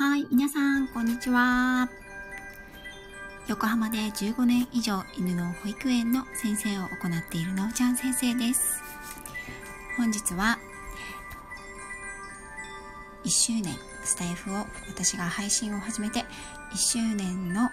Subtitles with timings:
[0.00, 1.90] はい、皆さん、こんにちは。
[3.48, 8.80] 横浜で15年以上犬の保育園の先生を行っているのうちゃん先生です。
[9.96, 10.56] 本日は、
[13.24, 16.20] 1周年スタイフを私が配信を始めて
[16.72, 17.70] 1周年のあ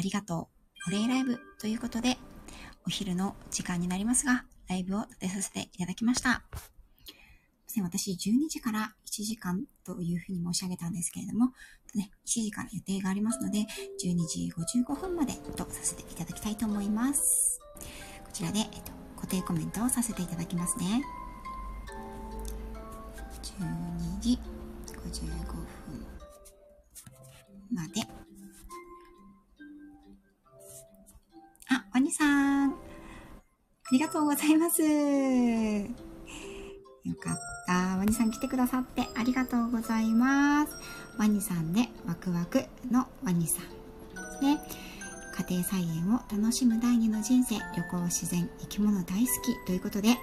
[0.00, 0.48] りがと
[0.86, 2.16] うお礼ライブということで
[2.86, 6.42] お昼の時間になりますがライブを立てさせていただきました。
[7.82, 11.52] 私12時から1時間というふうに申し上げたんですけれども、
[11.94, 13.66] ね、1時から予定がありますので、
[14.02, 17.60] 12時55分までとさせていただきたいと思います。
[18.24, 21.02] こちらで、えっと、固定コメントをさせていただきますね。
[23.42, 24.38] 12時
[24.92, 26.06] 55分
[27.72, 28.02] まで。
[31.70, 32.70] あ、ワニさん。
[32.70, 32.74] あ
[33.90, 34.82] りがとうございます。
[34.82, 34.88] よ
[37.14, 37.57] かった。
[37.72, 40.72] ワニさん来てくださってありがとうございます。
[41.18, 44.60] ワニさんでワクワクのワニさんね。
[45.36, 50.14] 家庭菜園を楽しむ第二の人生、旅行、自然、生き物大好きということで、え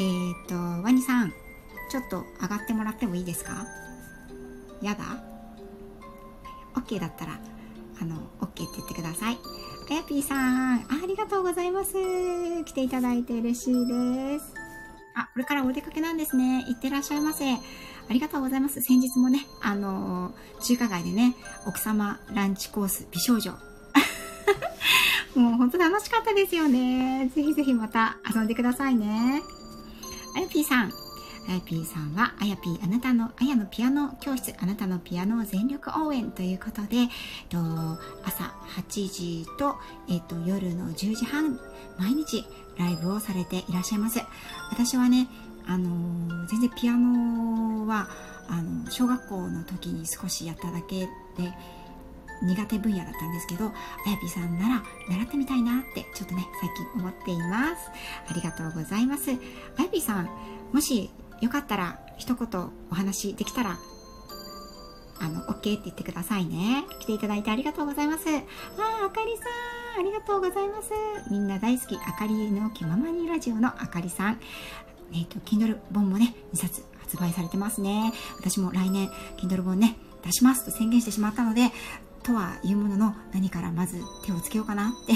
[0.00, 1.32] ー、っと、ワニさん、
[1.90, 3.66] ちょっと上がってもらってもいいですか？
[4.80, 5.22] やだ
[6.74, 7.38] ?OK だったら、
[8.00, 9.38] あの、OK って言ってください。
[9.90, 11.92] あやぴーさんあ、ありがとうございます。
[12.64, 14.61] 来ていただいて嬉しいです。
[15.14, 16.64] あ、これからお出かけなんですね。
[16.68, 17.52] いってらっしゃいませ。
[17.54, 17.58] あ
[18.10, 18.80] りがとうございます。
[18.80, 21.34] 先日もね、あのー、中華街でね、
[21.66, 23.52] 奥様ランチコース美少女。
[25.34, 27.30] もう本当楽しかったですよね。
[27.34, 29.42] ぜひぜひまた遊んでくださいね。
[30.36, 31.01] あゆぴーさん。
[31.48, 37.08] あやぴーさんは、あやぴーあなたの、あやのピアノ教室、あなたのピアノを全力応援ということで、えっ
[37.48, 37.58] と、
[38.24, 38.44] 朝
[38.76, 39.76] 8時と、
[40.08, 41.58] えっと、夜の10時半、
[41.98, 42.44] 毎日
[42.78, 44.20] ライブをされていらっしゃいます。
[44.70, 45.28] 私はね、
[45.66, 48.08] あの、全然ピアノは、
[48.48, 51.08] あの、小学校の時に少しやっただけで、
[52.42, 57.90] 苦手分野だったんですけど、あやぴーさんなら習ってみたいなってちょっとね、最近思っています。
[58.28, 59.30] ありがとうございます。
[59.30, 60.28] あやぴーさん、
[60.72, 61.10] もし
[61.42, 63.78] よかったら一言お話できたら、
[65.18, 66.84] あの、OK って言ってくださいね。
[67.00, 68.28] 来ていただいてありがとうございます。
[68.28, 68.36] あー、
[69.06, 69.44] あかりさ
[69.98, 70.90] ん、ありがとうございます。
[71.30, 74.40] みんな大好き、あかりの気ままにラジオのあかりさん。
[75.12, 78.12] えっ、と、Kindle 本もね、2冊発売されてますね。
[78.38, 81.72] 私も来年、Kindle 本ね、出しますと宣言してしまったので、
[82.22, 85.14] とはいうものの、何からまず手をつけようかなって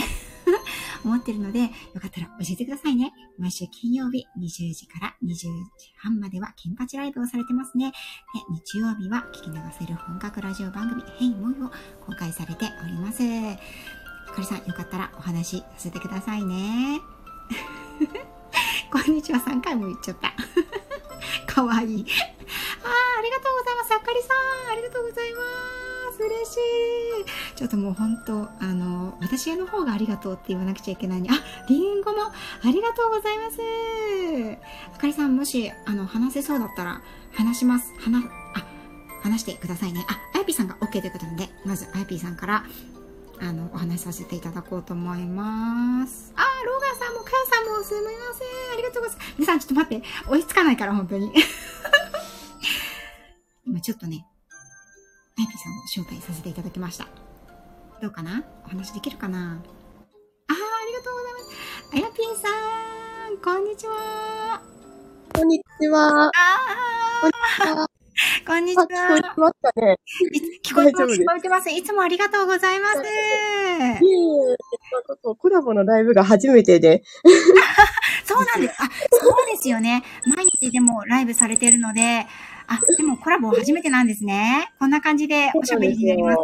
[1.07, 1.69] 思ってるので、よ
[2.01, 3.13] かったら教えてくださいね。
[3.39, 5.47] 毎週金曜日20時から20時
[5.97, 7.93] 半までは金八ライブをされてますね。
[7.93, 7.95] で
[8.51, 11.71] 日曜日は聞き流せる本格ラジオ番組、ヘイモイを
[12.05, 13.23] 公開されております。
[13.23, 17.01] あかりさん、よかったらお話しさせてくださいね。
[18.91, 20.35] こんにちは、3回も言っちゃった。
[21.47, 21.89] かわいい。
[21.89, 23.95] あー、ありがとうございます。
[23.95, 24.35] あかりさ
[24.69, 25.41] ん、ありがとうございま
[25.83, 25.86] す。
[26.23, 26.59] 嬉しい。
[27.57, 31.35] ちょっともう本当、あの、私の方がありがとうって言わなくちゃいけないに、あ、
[31.69, 32.33] りんごもあ
[32.65, 33.59] りがとうございます。
[34.95, 37.01] あかりさん、もし、あの、話せそうだったら、
[37.33, 37.93] 話します。
[38.01, 38.25] 話、
[38.55, 38.67] あ、
[39.23, 40.05] 話してくださいね。
[40.09, 42.65] あ、あやぴーさんが OK ということなので、まずあやぴーさんから、
[43.41, 46.33] あの、お話しさせていただこうと思います。
[46.37, 48.19] あー、ローガンさんも、かよさんも、すみません。
[48.73, 49.33] ありがとうございます。
[49.39, 50.07] 皆さん、ちょっと待って。
[50.29, 51.33] 追いつかないから、本当に。
[53.67, 54.27] 今、ちょっとね、
[55.39, 57.07] あやぴーさんを招待させていただきました。
[58.01, 58.43] どうかな？
[58.65, 59.61] お話できるかな？
[60.49, 61.51] あー、ありがとうございます。
[61.93, 62.49] あやぴーさ
[63.29, 64.63] ん、こんにちは。
[65.35, 66.29] こんにちは。
[66.29, 67.31] あー、
[68.47, 68.87] こんにちは。
[68.87, 69.99] 聞こえてましたね？
[70.65, 71.21] 聞こえてます？
[71.21, 71.69] 聞こえてます。
[71.71, 72.99] いつもありがとうございます。
[73.01, 74.57] いえいえ、
[75.39, 77.03] コラボのライブが初めてで。
[78.25, 78.83] そうなんです。
[78.83, 80.03] あ、そうですよね。
[80.35, 82.27] 毎日でもライブされてるので、
[82.69, 84.73] あ、でもコラボ初めてなんですね。
[84.79, 86.39] こんな感じでおしゃべりになります。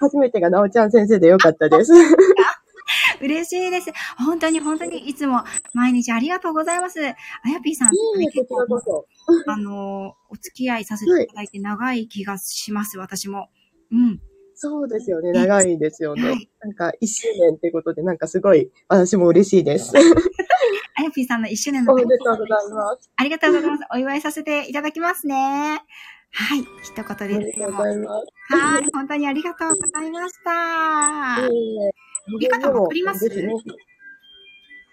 [0.00, 1.92] 初めてがなおちゃん先生でよかったです。
[3.20, 3.90] 嬉しいです。
[4.18, 7.00] 本当に本当にいつも毎日ありがとうございます。
[7.00, 7.14] あ
[7.48, 9.06] やぴーさん、いえいえ、こちらこそ。
[9.46, 13.48] あの、お付き合いさせていただいて長い気がします、私も。
[13.90, 14.20] うん。
[14.54, 15.32] そうですよね。
[15.32, 16.22] 長いですよね。
[16.22, 19.92] はいなんか、一周年ってことで、なんかすごい、私も嬉しいです。
[20.98, 23.10] あやぴーさんの一周年のおめでとうございます。
[23.16, 23.84] ありがとうございます。
[23.92, 25.82] お祝いさせていただきますね。
[26.32, 26.60] はい。
[26.60, 28.54] 一言でですとうございます。
[28.54, 28.86] はい。
[28.92, 31.46] 本当にありがとうございました。
[31.48, 33.28] 折り方送ります？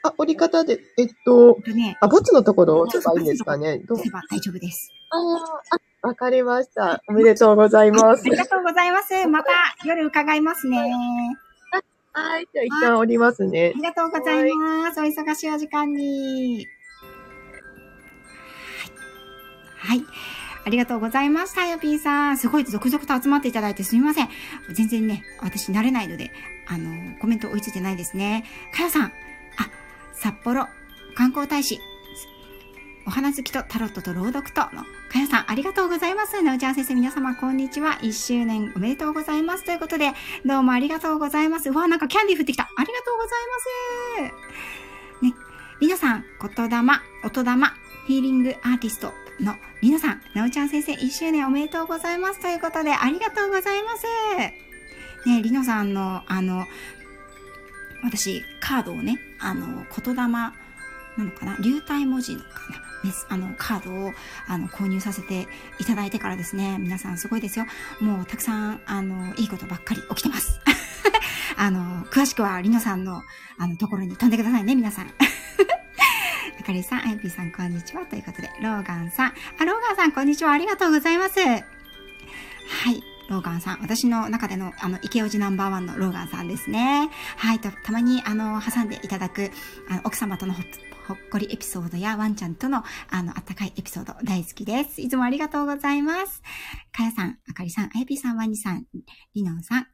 [0.06, 1.58] あ、折り方で、えっと、
[2.02, 3.80] あ、ぼっちのところを押せばいいんですかね。
[3.80, 3.98] どう？
[3.98, 4.92] 押せば大丈夫です。
[6.04, 7.02] あ、わかりました。
[7.08, 8.30] おめでとうございますあ。
[8.30, 9.26] りがとうございます。
[9.28, 9.52] また
[9.86, 10.94] 夜伺いますね。
[12.14, 12.48] はい。
[12.54, 13.78] じゃあ一旦降りますねあ。
[13.78, 15.02] りがとうございます。
[15.02, 16.68] お忙しいお時間に。
[19.78, 19.98] はい。
[20.00, 20.06] はい。
[20.66, 22.38] ありがとうございました、よぴーさん。
[22.38, 24.30] すごい続々と集まっていただいてすみません。
[24.72, 26.32] 全然ね、私慣れないので、
[26.68, 28.46] あの、コメント追いついてないですね。
[28.74, 29.04] かよさん。
[29.08, 29.12] あ、
[30.14, 30.68] 札幌
[31.16, 31.80] 観光大使。
[33.06, 36.42] お花好きとタロットと朗読との、かよさん、ありがとうございます。
[36.42, 38.00] なおちゃん先生、皆様、こんにちは。
[38.02, 39.64] 1周年おめでとうございます。
[39.64, 40.12] ということで、
[40.44, 41.70] どうもありがとうございます。
[41.70, 42.64] うわ、なんかキャンディー降ってきた。
[42.64, 44.32] ありがとうございま
[45.22, 45.26] す。
[45.26, 45.34] ね、
[45.80, 46.78] 皆さん、言霊、
[47.24, 47.52] 音霊、
[48.08, 54.08] ヒーリングアーティストの皆さん、なおちゃん先生1周年おめでとうございますということで、ありがとうございます。
[55.30, 56.66] ね、りのさんの、あの、
[58.04, 60.54] 私、カードをね、あの、言霊な
[61.20, 61.56] のかな？
[61.62, 62.93] 流体文字のかな？
[63.30, 64.14] あの、カードを、
[64.48, 65.48] あの、購入させて
[65.80, 67.66] いただいてからですね、皆さんすごいですよ。
[68.00, 70.60] もう、たくさん、あの、いいことばっかり起きてます。
[71.58, 73.24] あの、詳しくは、りのさんの、
[73.58, 75.08] あの、ところに飛んでくださいね、皆さん。
[76.60, 78.06] あかりさん、あゆぴーさん、こんにちは。
[78.06, 79.34] ということで、ローガンさん。
[79.60, 80.52] あ、ローガンさん、こんにちは。
[80.52, 81.40] ありがとうございます。
[81.40, 81.56] は
[82.92, 83.04] い。
[83.30, 83.82] ローガンさん。
[83.82, 87.10] 私の中での、あの、池おじナンバーワンのローガンさんですね。
[87.38, 87.60] はい。
[87.60, 89.52] た、たまに、あの、挟んでいただく、
[89.90, 90.62] あの、奥様とのほ
[91.08, 95.02] ほっこりエピソードやワンちゃんとの、あの、あったかいエピソード大好きです。
[95.02, 96.42] いつもありがとうございます。
[96.92, 98.86] かやさん、あかりさん、あやぴーさん、ワニさん、
[99.34, 99.88] りのんさん、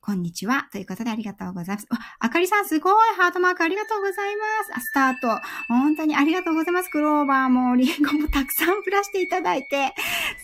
[0.00, 0.68] こんにちは。
[0.70, 1.88] ということでありがとうございます。
[2.20, 4.72] あかりさんすごいハートマークありがとうございます。
[4.76, 5.42] あ、スタート。
[5.66, 6.90] 本当にありがとうございます。
[6.90, 9.94] クローバーもリンゴもたくさん降らしていただいて。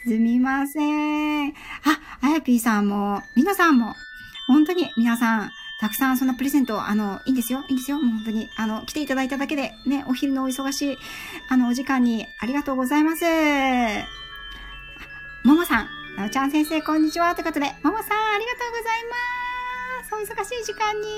[0.04, 1.50] すみません。
[1.50, 1.52] あ、
[2.22, 3.94] あやぴーさんも、みなさんも、
[4.48, 5.50] 本当に皆さん、
[5.82, 7.64] たくさんそのプレゼント、あの、いいんですよ。
[7.66, 7.98] いいんですよ。
[7.98, 10.98] もう本当に、あの、来ていただいただけで、ね、お昼のお忙しい、
[11.48, 13.24] あの、お時間にありがとうございます。
[15.42, 17.34] ももさん、なおちゃん先生、こんにちは。
[17.34, 19.02] ということで、ももさん、ありがとうござい
[19.98, 20.14] ます。
[20.14, 21.08] お忙しい時間に。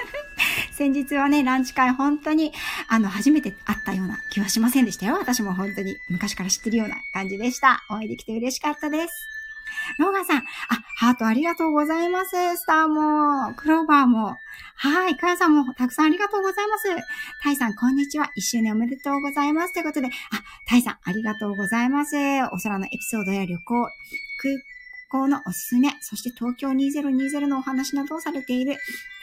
[0.72, 2.54] 先日はね、ランチ会本当に、
[2.86, 5.18] あの、初めて会ったような気はしませんでしたよ。
[5.18, 7.84] 私も本当に昔から知ってるような感じでした。
[7.90, 9.37] お会いできて嬉しかったです。
[9.98, 10.44] ローガンさん、あ、
[10.96, 12.30] ハートありがとうございます。
[12.56, 14.36] スターも、クローバーも。
[14.76, 16.88] はい、カヤさんもたくさんありがとうございます。
[17.42, 18.30] タイさん、こんにちは。
[18.36, 19.72] 一周年おめでとうございます。
[19.72, 20.10] ということで、あ、
[20.66, 22.16] タイさん、ありがとうございます。
[22.52, 23.92] お空のエピソードや旅行、空
[25.10, 28.76] 行のおすすめ、そして東京2020のお話などをされている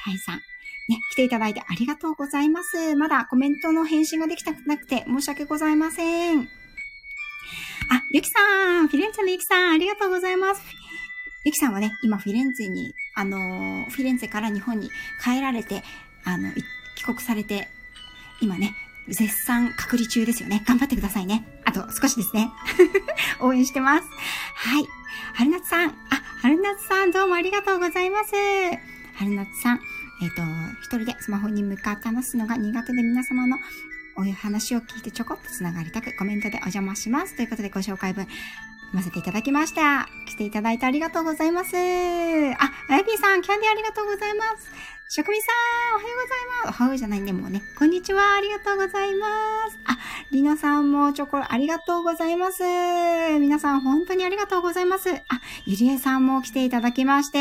[0.03, 0.41] タイさん。
[0.87, 2.95] ね、来ていただいてありがとうございます。
[2.95, 6.64] まだコメントの返信ができたくなくて申し訳ございません。
[7.89, 10.61] あ、ゆきさん、フィレンツェのゆきさん、ありがとうございます。
[11.43, 13.37] ゆきさんはね、今フィレンツェに、あの
[13.91, 14.89] フィレンツェから日本に
[15.23, 15.83] 帰られて、
[16.23, 16.51] あの、
[16.95, 17.67] 帰国されて、
[18.41, 18.73] 今ね、
[19.07, 20.63] 絶賛隔離中ですよね。
[20.65, 21.45] 頑張ってくださいね。
[21.63, 22.49] あと少しですね。
[23.39, 24.07] 応援してます。
[24.55, 24.87] はい。
[25.35, 25.89] 春夏さん。
[25.89, 25.93] あ、
[26.41, 28.31] 春夏さんどうもありがとうございます。
[29.15, 29.81] 春夏さん。
[30.21, 30.41] えっ、ー、と、
[30.81, 33.57] 一人でスマホに向かって話すのが苦手で皆様の
[34.15, 37.35] お話を聞いてちょこっと繋がりたくコメントでお邪魔します。
[37.35, 38.37] ということでご紹介文読
[38.93, 40.07] ませていただきました。
[40.27, 41.75] 来ていただいてありがとうございます。
[41.75, 44.94] あ、あやぴーさん、キャンディーありがとうございます。
[45.07, 45.51] 職人さ
[45.93, 46.81] ん、おはようございます。
[46.81, 47.61] おはようじゃないね、もうね。
[47.77, 49.27] こんにちは、ありがとうございま
[49.69, 49.77] す。
[49.85, 49.99] あ、
[50.31, 52.63] りなさんもチョコありがとうございます。
[53.39, 55.13] 皆さん、本当にありがとうございます。
[55.13, 55.21] あ、
[55.67, 57.37] ゆりえさんも来ていただきまして、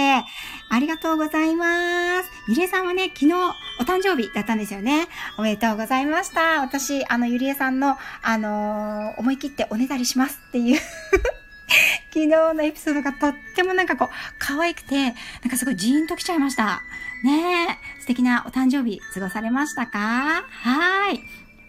[0.68, 2.28] ありがとうございます。
[2.48, 5.08] ゆりえさんはね、昨日、お誕生日だったんですよね。
[5.38, 6.60] おめでとうございました。
[6.60, 10.78] 私、あの、ゆりえさんの、あのー、思い切っておねだりしますっていう
[12.12, 15.14] 昨日のエピソードがとってもなんかこう、可愛くて、なん
[15.50, 16.82] かすごいジーンと来ちゃいました。
[17.24, 20.44] ねえ、素敵なお誕生日過ごされましたか？
[20.46, 21.20] はい。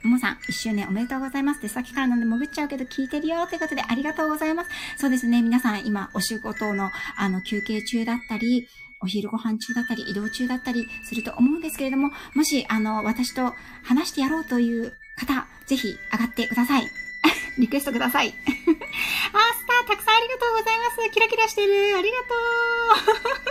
[0.04, 4.70] ももさん、一周年おめでとうございますってさっきからなんで潜っちゃうけど聞いてるよということでありがとうございます。
[4.98, 8.68] そうですね、皆さん今お仕事のあの休憩中だったり、
[9.02, 16.90] お昼ご飯中だったり、移動中だったりすると思うんですけれども、もし、あの、私と話してやろうという方、ぜひ上がってください。
[17.58, 18.28] リクエストください。
[18.34, 21.10] あ、スター、たくさんありがとうございます。
[21.12, 21.98] キラキラしてる。
[21.98, 22.26] ありがと
[23.42, 23.45] う。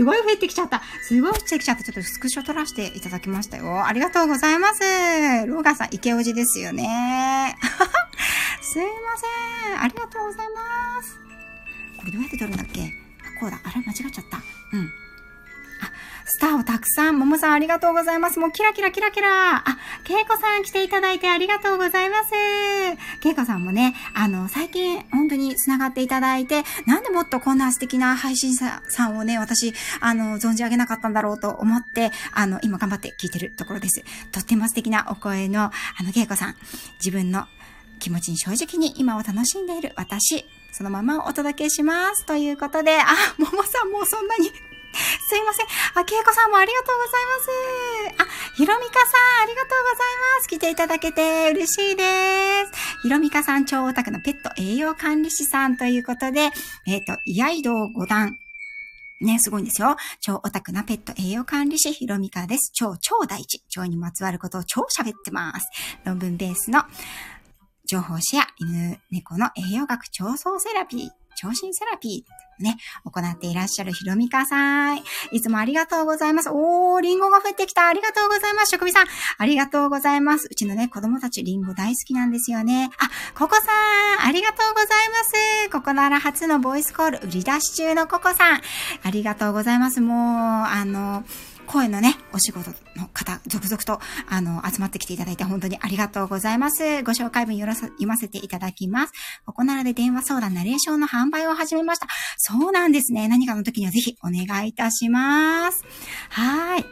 [0.00, 0.80] す、ごい増えてきちゃった。
[1.02, 1.84] すごい増えてきちゃった。
[1.84, 3.84] ちょっとスクショ撮らせていただきましたよ。
[3.86, 4.80] ありがとうございます。
[5.46, 7.56] ローガンさん、池王子ですよね。
[8.62, 8.88] すいま
[9.68, 9.80] せん。
[9.82, 11.18] ありがとうございます。
[11.98, 12.92] これどうやって撮るんだっけ？
[13.40, 13.60] こうだ。
[13.62, 14.38] あれ間違っちゃった。
[14.72, 14.90] うん。
[16.32, 18.38] スターをたくさん、ももさんありがとうございます。
[18.38, 19.56] もうキラキラキラキラ。
[19.56, 19.64] あ、
[20.04, 22.30] けいこさん来ていただいてありがとうございます。
[23.18, 34.04] けいこさんもね、あの、最近本当に繋がっていただいて、なんでもっとこんな素敵な配信者さんをね、私、あの、存じ上げなかったんだろうと思って、あの、今頑張って聞いてるところです。
[34.30, 35.72] とっても素敵なお声の、あ
[36.04, 36.56] の、けいこさん、
[37.04, 37.46] 自分の
[37.98, 42.24] 気持ちに正直に今を楽しんでいる私、そのままお届けします。
[42.24, 43.04] ということで、あ、
[43.36, 44.52] ももさんもうそんなに
[45.28, 45.66] すいません。
[45.94, 47.26] あ、けいこさんもありがとうござい
[48.16, 48.30] ます。
[48.30, 49.98] あ、ひろみかさん、ありがとうござい
[50.36, 50.48] ます。
[50.48, 52.72] 来ていただけて嬉しいです。
[53.02, 56.50] ひろみかさん、超オタクのペット栄養管理士さんということで、
[56.86, 58.36] えっ、と、居合道五段。
[59.20, 59.96] ね、すごいんですよ。
[60.20, 62.70] 超オタクなペット栄養管理士ひろみかです。
[62.72, 63.62] 超超大事。
[63.76, 65.68] 腸にまつわることを超喋ってます。
[66.04, 66.84] 論文ベースの
[67.86, 75.02] 情報シェア、犬、猫の栄養学、腸相セラピー、超新セラピー、ね、行っていらっしゃるひろみかさん。
[75.32, 76.50] いつもありがとうございます。
[76.50, 77.88] おー、リンゴが降ってきた。
[77.88, 78.70] ありがとうございます。
[78.70, 79.06] 職人さん。
[79.38, 80.48] ありがとうございます。
[80.50, 82.90] うちのね、子供たちリンゴ大好きなんですよね。
[82.98, 84.26] あ、ココさん。
[84.26, 85.70] ありがとうございます。
[85.70, 88.60] ここなら初のボイスコール、売り出し中のココさん。
[89.02, 90.00] ありがとうございます。
[90.00, 90.16] もう、
[90.66, 91.24] あの、
[91.70, 97.04] 声のね、お仕事の方、続々と、あの、集まってきていただいて本当にありがとうございます。
[97.04, 99.12] ご紹介文よろさ読ませていただきます。
[99.46, 102.08] ここならで電話相談、ナレーションの販売を始めました。
[102.38, 103.28] そうなんですね。
[103.28, 105.84] 何かの時にはぜひお願いいたします。
[106.30, 106.84] はい。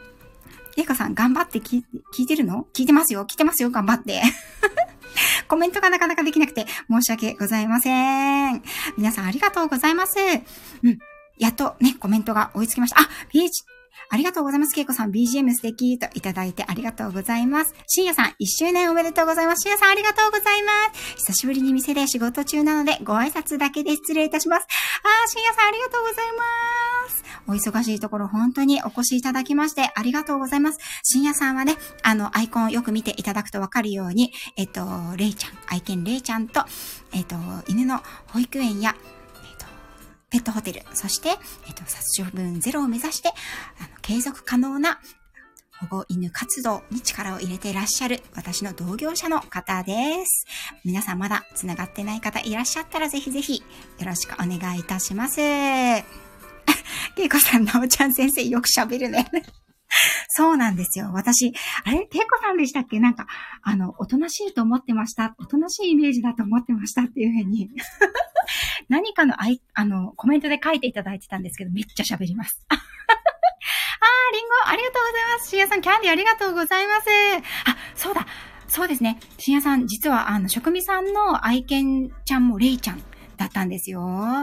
[0.76, 1.85] えいかさん、頑張って聞い
[2.16, 2.68] 聞いてるの？
[2.73, 4.23] 聞いてますよ聞いてますよ頑張って。
[5.49, 8.62] コメントがなかなかできなくて申し訳ございません。
[8.97, 10.14] 皆さんありがとうございます。
[10.85, 10.99] うん。
[11.37, 13.00] やっとね、コメントが追いつきました。
[13.00, 13.64] あ、ピーチ、
[14.10, 14.74] ありがとうございます。
[14.74, 17.74] けいこさん、BGM 素敵といただいてありがとうございます。
[17.86, 19.62] しんやさん、1周年おめでとうございます。
[19.62, 21.16] しんやさん、ありがとうございます。
[21.16, 24.66] 久しぶりに店で仕事中なので、ご挨拶だけで失礼いたします。
[25.02, 26.42] あー、しんやさん、ありがとうございま
[27.10, 27.24] す。
[27.48, 30.78] お忙しいところ、本当にお越しいただきまして、ありがとうございます。
[31.02, 34.86] しんやさんはね、あの、アイコンをよく見ていただくとわかるように、えっと、
[35.16, 36.64] れいちゃん、愛犬れいちゃんと、
[37.12, 37.36] えっと、
[37.68, 38.94] 犬の保育園や、
[40.30, 43.32] ペットホテル、そして、えっと、殺処分ゼロを目指して、あ
[43.82, 45.00] の、継続可能な
[45.80, 50.44] 保護犬活動に力を入れていらっしゃる私の同業者の方です。
[50.85, 53.62] 皆さんまだ繋がってない方いらっしゃったらぜひぜひ
[53.99, 55.37] よろしくお願いいたします。
[55.37, 59.30] けいこさん、なおちゃん先生よく喋るね。
[60.28, 61.11] そうなんですよ。
[61.12, 61.52] 私、
[61.85, 62.07] あれ？
[62.07, 63.00] けいこさんでしたっけ？
[63.00, 63.26] なんか、
[63.62, 65.35] あの、おとなしいと思ってました。
[65.38, 67.71] おとなしいイメージだと思ってましたっていうふうに
[68.88, 72.64] 何かのあい、あの、コメントで書いていただいてたんですけど、めっちゃ喋ります。
[72.68, 72.78] あー、
[74.35, 75.50] リンゴ、ありがとうございます。
[75.50, 77.07] しんやさん、キャンディーありがとうございます。
[77.64, 78.26] あ、そうだ。
[78.68, 79.18] そうですね。
[79.38, 83.02] しんやさん、実は、あの、職味さんの愛犬ちゃんもレイちゃん
[83.38, 84.02] だったんですよ。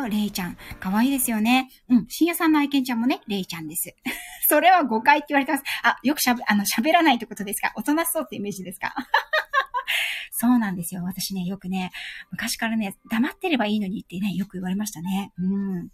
[0.10, 0.58] レイちゃん。
[0.80, 1.70] かわいいですよね。
[1.90, 2.06] うん。
[2.08, 3.94] 深夜さんの愛犬ちゃんもね、レイちゃんです。
[4.50, 5.64] それは誤解って言われてます。
[5.84, 7.72] あ、よくしゃべ、あの、喋らないってことですか？
[7.75, 8.96] おとなしそうってイメージですか？
[10.32, 11.04] そうなんですよ。
[11.04, 11.92] 私ね、よくね、
[12.32, 15.32] 昔からね、黙ってればいいのにってね、よく言われましたね。
[15.38, 15.90] うん。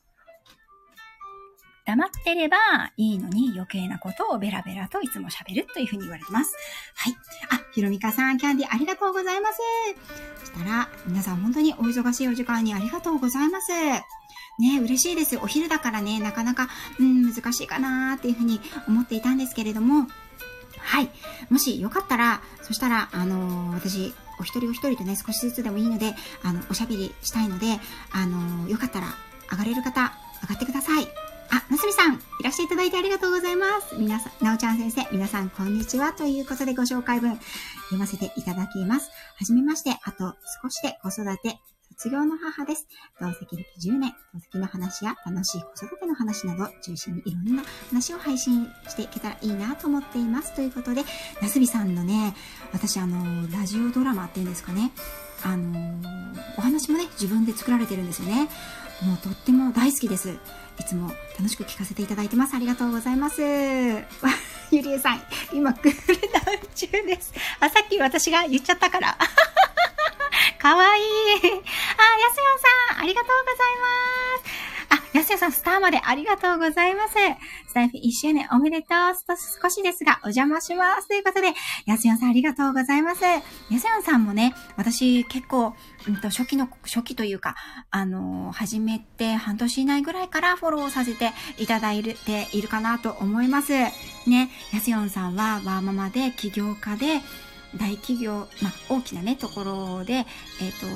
[1.86, 2.58] 黙ってれば
[2.98, 6.56] いいのに余計なことをベラベラといつも喋るというふうに言われてます。
[6.96, 7.16] はい。
[7.50, 9.60] あ、ひろみかさん、キャンディありがとうございます。
[10.40, 13.72] そしたら、皆さん本当にお忙しいお時間にありがとうございます。
[14.60, 15.38] ね、嬉しいです。
[15.38, 16.70] お昼だからね、なかなか、
[17.00, 20.08] うん、難しいかなーっていうふうに思っていたんですけれども、
[20.78, 21.10] はい。
[21.50, 27.80] もしよかったら、そしたら、あのー私、お一人お一人とね、少しずつでもいいので、あの、おしゃべりしたいので、
[28.12, 29.08] あのーよかったら、
[29.52, 31.31] 上がれる方、上がってください。
[31.54, 33.96] あ、なすみさん、いらしていただいてありがとうございます。
[33.98, 36.14] 皆さん、なおちゃん先生、皆さん、こんにちは。
[36.14, 39.10] ということで、ご紹介文、読ませていただきます。
[39.36, 41.60] はじめまして、あと少しで子育て、
[41.98, 42.88] 卒業の母です。
[43.20, 50.56] 同席歴10年、同席の話や楽しい子育ての話など、中心にいろんな話を配信していけたらいいなと思っています。
[50.56, 51.04] ということで、
[51.42, 52.34] なすびさんのね、
[52.72, 54.94] 私あの、ラジオドラマっていうんですかね、
[55.44, 56.02] あの、
[56.58, 58.48] お話もね、自分で作られてるんですよね。
[59.04, 60.38] もうとっても大好きです。
[60.82, 62.56] いつも楽しく聞かせていただいてます。
[62.56, 63.40] ありがとうございます。
[64.72, 65.24] ゆりえさん、
[65.54, 67.32] 今クールダウン中です。
[67.60, 69.16] あ、さっき私が言っちゃったから。
[70.58, 71.04] かわいい。
[71.04, 71.62] あ、やすよ
[72.90, 73.76] さん、ありがとうござい
[74.44, 74.71] ます。
[75.14, 77.14] あ、やすよさん、スターまでありがとうございます。
[77.68, 79.36] スタイフ1周年おめでとう。
[79.62, 81.08] 少しですが、お邪魔します。
[81.08, 81.54] ということで、
[81.86, 83.24] やすよさん、ありがとうございます。
[83.24, 85.76] やすよさんもね、私結構、
[86.08, 87.56] うんと、初期の、初期というか、
[87.90, 93.74] あの、始めて半年以内ぐらいからフォローさせていただいているかなと思います。
[93.74, 97.22] ね、やすよんさんはワーママで起業家で、
[97.78, 100.26] 大企業、まあ、大きなね、ところで、えっ、
[100.80, 100.88] と、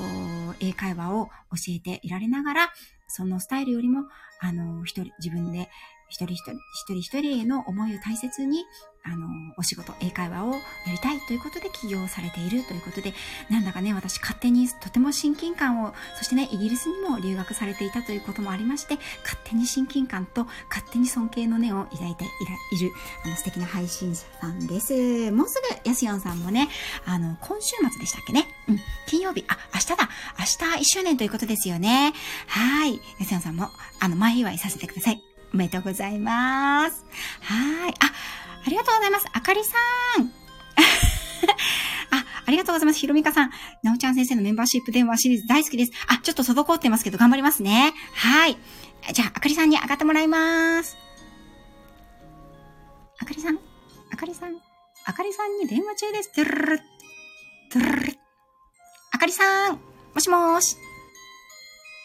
[0.60, 2.72] 英会話を教えていられながら、
[3.16, 4.04] そのスタイルよりも、
[4.40, 5.70] あの、一人、自分で、
[6.08, 6.58] 一人一人、一
[6.88, 8.64] 人一人への思いを大切に、
[9.02, 10.58] あの、お仕事、英会話をや
[10.90, 13.14] りたいということで起業されているということで、
[13.48, 22.92] なんだかね、私勝手にとても親近感を、そしてね、イギリスにも留学されていたということもありまして、勝手に親近感と勝手に尊敬の念を抱いている、
[23.24, 25.30] あの、素敵な配信者さんです。
[25.30, 26.68] もうすぐ、やすよんさんもね、
[27.04, 28.48] あの、今週末でしたっけね？
[28.68, 29.96] うん、金曜日、あ、明日だ。
[30.38, 32.12] 明日1周年ということですよね。
[32.48, 33.00] はい。
[33.20, 33.70] やすよんさんも、
[34.00, 35.25] あの、前祝いさせてください。
[35.52, 37.04] おめでとうございます。
[37.40, 37.94] はい。
[38.00, 38.12] あ、
[38.66, 39.26] ありがとうございます。
[39.32, 39.72] あかりさ
[40.20, 40.32] ん。
[42.10, 42.98] あ、ありがとうございます。
[42.98, 43.50] ひろみかさん。
[43.82, 45.92] なおちゃん先生のメンバーシップ電話シリーズ大好きです。
[46.08, 47.94] あ、ちょっと滞ってますけど頑張りますね。
[48.14, 48.56] はい。
[49.12, 50.96] じゃあ、あかりさんに上がってもらいます。
[53.18, 53.58] あかりさん、
[54.12, 54.56] あかりさん、
[55.04, 56.32] あかりさんに電話中です。
[56.32, 56.80] トゥルルル
[57.74, 58.18] ルルル
[59.12, 59.80] あかりさん、
[60.14, 60.76] もしもーし。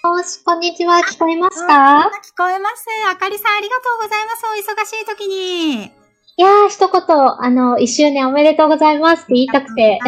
[0.04, 0.98] もし、こんにちは。
[0.98, 2.86] 聞こえましあた聞こえます。
[3.12, 4.44] あかりさん、ありがとうございます。
[4.46, 5.84] お忙しい時に。
[5.86, 5.92] い
[6.38, 10.00] やー、一言、あの、一周年おめでとうございますって言いたくて、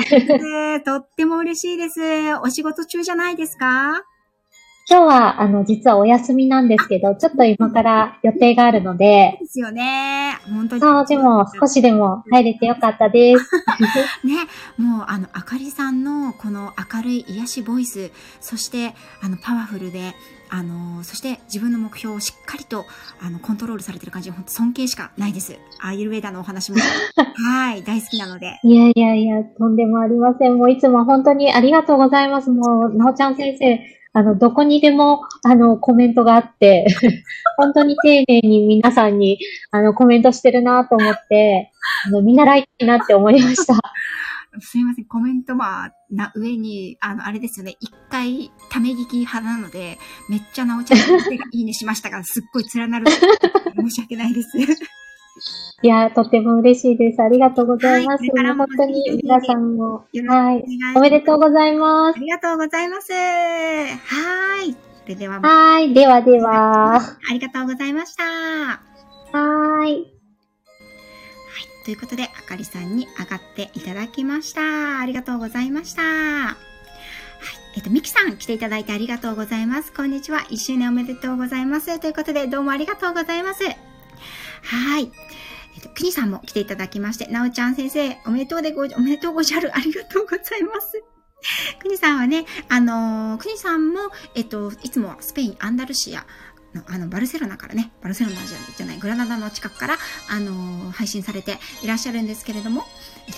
[0.86, 2.00] とっても嬉しいです。
[2.44, 4.02] お仕事中じゃないですか？
[4.90, 10.38] 今日は、あの、実はお休みなんですけど、ちょっと今から予定があるので、ですよね。
[10.54, 10.82] 本当に。
[10.82, 13.50] そう、でも、少しでも入れてよかったです。
[14.28, 14.36] ね、
[14.78, 18.12] もうあの、あかりさんのこの明るい癒しボイス、
[18.42, 20.14] そしてあの、パワフルで、
[20.50, 22.86] あの、そして自分の目標をしっかりと
[23.22, 25.58] あの、コントロールされてる感じ、本当尊敬しかないです。
[25.82, 26.78] アーユルウェーダのお話も、
[27.58, 28.60] はい、大好きなので。
[28.64, 30.58] いやいやいや、とんでもありません。
[30.58, 32.50] もういつも本当にありがとうございます。
[32.50, 33.80] もう、なおちゃん先生、
[34.16, 36.86] あの、どこにでも、あの、コメントがあって、
[37.58, 39.40] 本当に丁寧に皆さんに、
[39.72, 41.72] あの、コメントしてるなと思って、
[42.06, 43.74] あの、見習いたいなって思いました。
[44.62, 49.98] すみません、コメントまあ、な、上に、あの、あれですよね、一回、ため聞き派なので、
[50.30, 51.06] めっちゃなおちゃんが
[51.52, 53.08] いいねしましたが、すっごい連なる。
[53.76, 54.50] 申し訳ないです。
[55.82, 57.22] いや、とても嬉しいです。
[57.22, 58.24] ありがとうございます。
[58.24, 60.22] はい本当に皆さんも、はい。
[60.22, 60.98] 願いします。
[60.98, 62.20] おめでとうございますあ。
[62.20, 63.12] りがとうございます。
[63.12, 64.74] はい。
[64.74, 65.94] それでは、はい。
[65.94, 66.96] ではでは。
[66.98, 68.24] ありがとうございました。
[68.24, 69.88] はい。
[69.88, 70.06] はい。
[71.86, 75.00] ということで、あかりさんに上がっていただきました。
[75.00, 76.04] ありがとうございました。
[76.04, 76.56] はい。
[77.76, 79.92] えっと、みきさん来ていただいてありがとうございます。
[79.92, 80.42] こんにちは。
[80.42, 82.00] 1周年おめでとうございます。
[82.00, 83.93] ということで、どうもありがとうございます。
[84.64, 85.12] はい。
[85.76, 89.76] えっと、くにさんも来ていただきまして、なおちゃん先生、おめでとうでご、おめでとうごじゃる。
[89.76, 91.04] ありがとうございます。
[91.80, 94.00] くにさんはね、あのー、くにさんも、
[94.36, 96.26] えっと、いつもはスペイン、アンダルシア
[96.74, 99.98] の、あの、バルセロナからね、バルセロナじゃない、グラナダの近くから、
[100.30, 102.86] あのー配信されていらっしゃるんですけれども、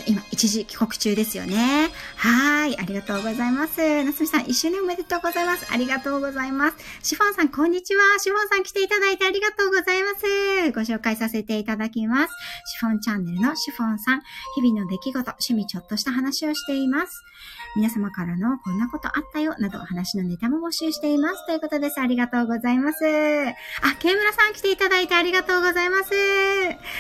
[0.07, 1.89] 今、一時帰国中ですよね。
[2.15, 4.03] はい、ありがとうございます。
[4.03, 5.67] なすみさん、一周年おめでとうございます。
[5.71, 6.77] ありがとうございます。
[7.01, 8.01] シフォンさん、こんにちは。
[8.19, 10.71] シフォンさん来ていただいてありがとうございます。
[10.71, 12.33] ご紹介させていただきます。
[12.73, 14.21] シフォンチャンネルのシフォンさん、
[14.55, 17.23] 日々の出来事、趣味ちょっとした話をしています。
[17.75, 21.45] 皆様からのこんなことあったよ、など話のネタも募集しています。
[21.45, 21.99] ということです。
[21.99, 23.05] ありがとうございます。
[23.05, 26.11] あ、ケイムラさん来ていただいてありがとうございます。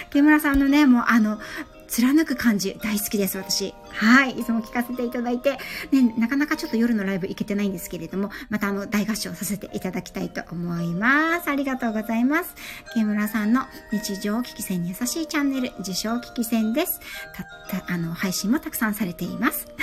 [0.09, 1.39] ケイムラさんのね、もうあの、
[1.87, 3.73] 貫く感じ大好きです、私。
[3.91, 4.31] はい。
[4.31, 5.57] いつも聞かせていただいて、
[5.91, 11.49] ね、なかなかちょっと夜のライブ行けてないんですけれども、またあの、大合唱させていただきたいと思います。
[11.49, 12.55] ありがとうございます。
[12.93, 16.99] ケムラさんの日常危機戦に優しいチャンネル、自称危機戦です。
[17.33, 17.45] たっ
[17.85, 19.67] た、あの、配信もたくさんされています。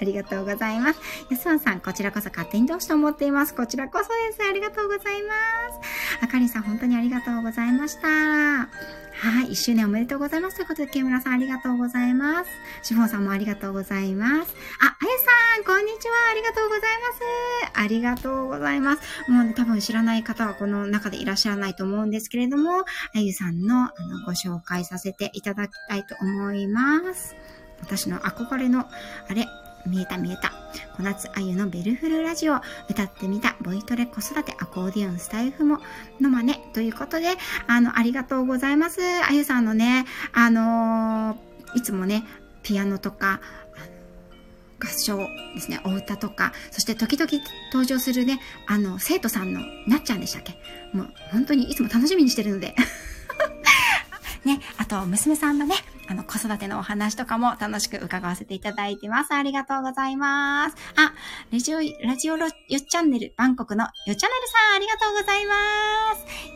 [0.00, 1.00] ありがとうございます。
[1.30, 3.54] やすわんさん、こちらこそ勝手にどうして思っています。
[3.54, 4.48] こちらこそです。
[4.48, 5.34] ありがとうございま
[5.80, 6.24] す。
[6.24, 9.01] あかりさん、本当にありがとうございました。
[9.22, 10.56] はい、一周年おめでとうございます。
[10.56, 12.50] ということで、ケムラさんありがとうございます。
[12.82, 14.52] シフォンさんもありがとうございます。
[14.80, 15.18] あ、あや
[15.54, 16.14] さん、こんにちは。
[16.32, 16.88] ありがとうございま
[17.70, 17.80] す。
[17.80, 19.30] ありがとうございます。
[19.30, 27.36] もうね、多分知らない方はこの中でいらっしゃらないと思うんですけれども、あゆさんのあのご紹介させていただきたいと思います。
[27.80, 28.88] 私の憧れの、
[29.28, 29.46] あれ、
[29.86, 30.52] 見えた見えた。
[30.96, 35.78] 小夏あゆのベルフルラジオ、歌ってみた、ボイトレ子育てアコーディオンスタイフも。
[36.20, 36.54] の真似。
[36.72, 37.34] ということで、
[37.66, 39.00] あの、ありがとうございます。
[39.28, 42.24] あゆさんのね、あのーいつもね、
[42.62, 43.40] ピアノとか、
[44.78, 45.16] 合唱
[45.54, 47.30] ですね、お歌とか、そして時々
[47.72, 50.58] 登場するね、あの、生徒さんのなっちゃんでしたっけ？
[50.92, 52.74] もう本当にいつも楽しみにしてるので。
[54.44, 55.76] ね、あと、娘さんのね、
[56.08, 59.32] あの、子育てのお話とかも楽しく伺わせていただいてます。
[59.32, 60.76] ありがとうございます。
[60.96, 61.12] あ、
[61.52, 65.54] ラジオ、ラジオロよっチャンネル、バンコクのよっチャンネルさん、ありがとうございま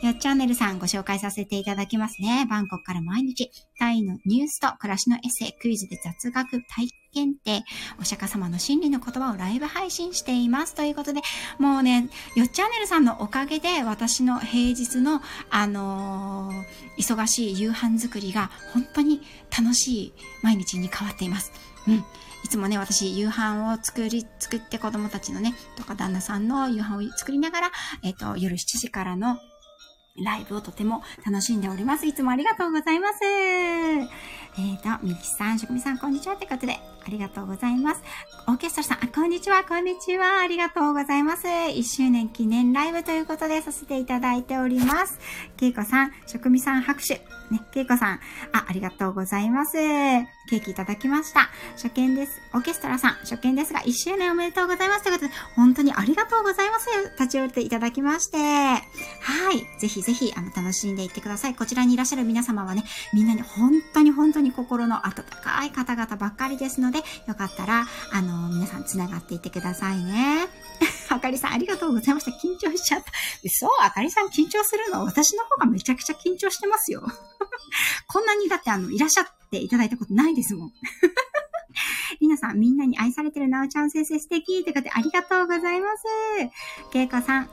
[0.00, 0.06] す。
[0.06, 2.46] よっチャンネルさん、ご紹介させていただきますね。
[2.50, 7.64] バンコクから毎日、タイのニュースと暮らしのエッセイ、クイズで雑学体験定、
[7.98, 10.74] お釈迦様の真理の言葉をライブ配信しています。
[10.74, 11.22] ということで、
[11.58, 19.20] もうね、よっチャンネルさんのおかげで、私の平日の、あのー忙しい夕飯作りが本当に
[19.56, 21.52] 楽しい毎日に変わっています。
[21.86, 22.04] うん。
[22.44, 29.38] いつもね、私、夕飯を作り、作って子供たちのね、とか旦那さんの夕飯を作りながら、えっ、と、夜7時からの
[30.22, 32.06] ライブをとても楽しんでおります。
[32.06, 33.24] いつもありがとうございます。
[33.24, 34.08] えっ、
[34.80, 36.34] と、みきさん、しょくみさん、こんにちは。
[36.34, 38.02] ってことで、ありがとうございます。
[38.48, 40.40] オーケストラさん、あ、こんにちは、こんにちは。
[40.40, 41.46] ありがとうございます。
[41.46, 45.18] 1周年記念ライブということでさせていただいております。
[45.56, 47.24] けいこさん、職味さん拍手。
[47.50, 48.20] ね、けいこさん、
[48.52, 49.76] あ、ありがとうございます。
[50.48, 51.48] ケーキいただきました。
[51.72, 52.40] 初見です。
[52.54, 55.04] オーケストラさん、初見ですが、1周年おめでとうございます。
[55.04, 56.88] ということで、本当にありがとうございます。
[57.18, 58.38] 立ち寄っていただきまして。
[58.38, 58.80] は
[59.52, 59.80] い。
[59.80, 61.54] ぜひぜひ、あの、楽しんでいってください。
[61.54, 70.48] こちらにいらっしゃる皆様はね、みんなに本当に本当に心の温かい方々ばっかりですので、でよかったら、あの、皆さん繋がっていってくださいね。
[71.08, 72.30] あかりさん、ありがとうございました。
[72.32, 73.12] 緊張しちゃった。
[73.48, 75.04] そう、あかりさん緊張するの？
[75.04, 77.02] 私の方がめちゃくちゃ緊張してますよ。
[78.08, 80.72] こんなにだってあの、いらっしゃっていただいたことないですもん。
[82.20, 86.04] りなさん、みんなに愛されてるなおちゃん先生素敵ってことでありがとうございます。
[86.90, 87.50] けいこさん、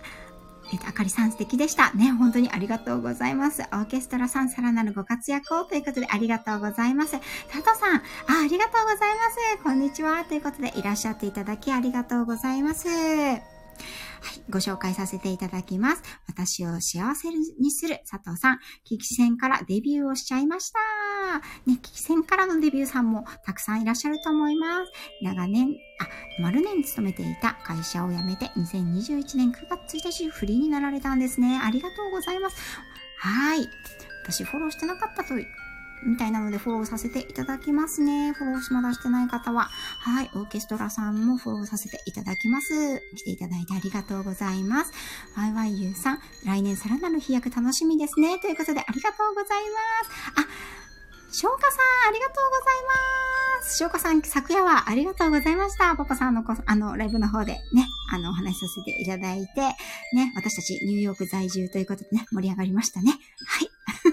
[0.71, 1.91] えっ、と、あかりさん素敵でした。
[1.93, 3.62] ね、本当にありがとうございます。
[3.62, 7.12] オーケストラさん、さらなるご活躍をということでありがとうございます。
[7.12, 8.02] 佐藤さん、あ、
[8.45, 9.63] ありがとうございます。
[9.63, 10.23] こんにちは。
[10.26, 12.88] ということでいらっしゃっていただきありがとうございます。
[14.23, 16.03] はい、ご紹介させていただきます。
[16.27, 18.59] 私を幸せにする佐藤さん。
[18.86, 20.79] 危機戦からデビューをしちゃいました。
[21.65, 24.91] ね、危機戦からのデビューさんもたくさんいらっしゃると思います。
[25.21, 31.59] 長年、あ、丸年勤めていた会社を辞めて2021年9月1日フリーになられたんですね。
[31.62, 32.55] ありがとうございます。
[33.19, 33.67] はい。
[34.23, 35.33] 私フォローしてなかったと
[36.06, 38.34] みたいなのでフォローさせていただきますね。
[38.34, 39.70] フォローしまだしてない方は。
[40.00, 40.30] はい。
[40.36, 43.02] オーケストラさんもフォローさせていただきます。
[43.16, 44.92] 来ていただいてありがとうございます。
[45.36, 48.39] YYU さん、来年さらなる飛躍楽しみですね。
[48.39, 49.63] ということでありがとうござい
[50.36, 50.42] ます。
[50.42, 50.74] あ、
[51.32, 52.76] 翔歌さん、ありがとうござい
[53.62, 53.78] ます。
[53.78, 55.96] 翔歌さん、昨夜はありがとうございました。
[55.96, 59.62] パパさんのこ、あの、ライブの方でね、あの、お話しさせていただいて、
[60.16, 63.12] ね、私たちニューヨーク在住ということでね、盛り上がりましたね。
[63.48, 64.12] はい。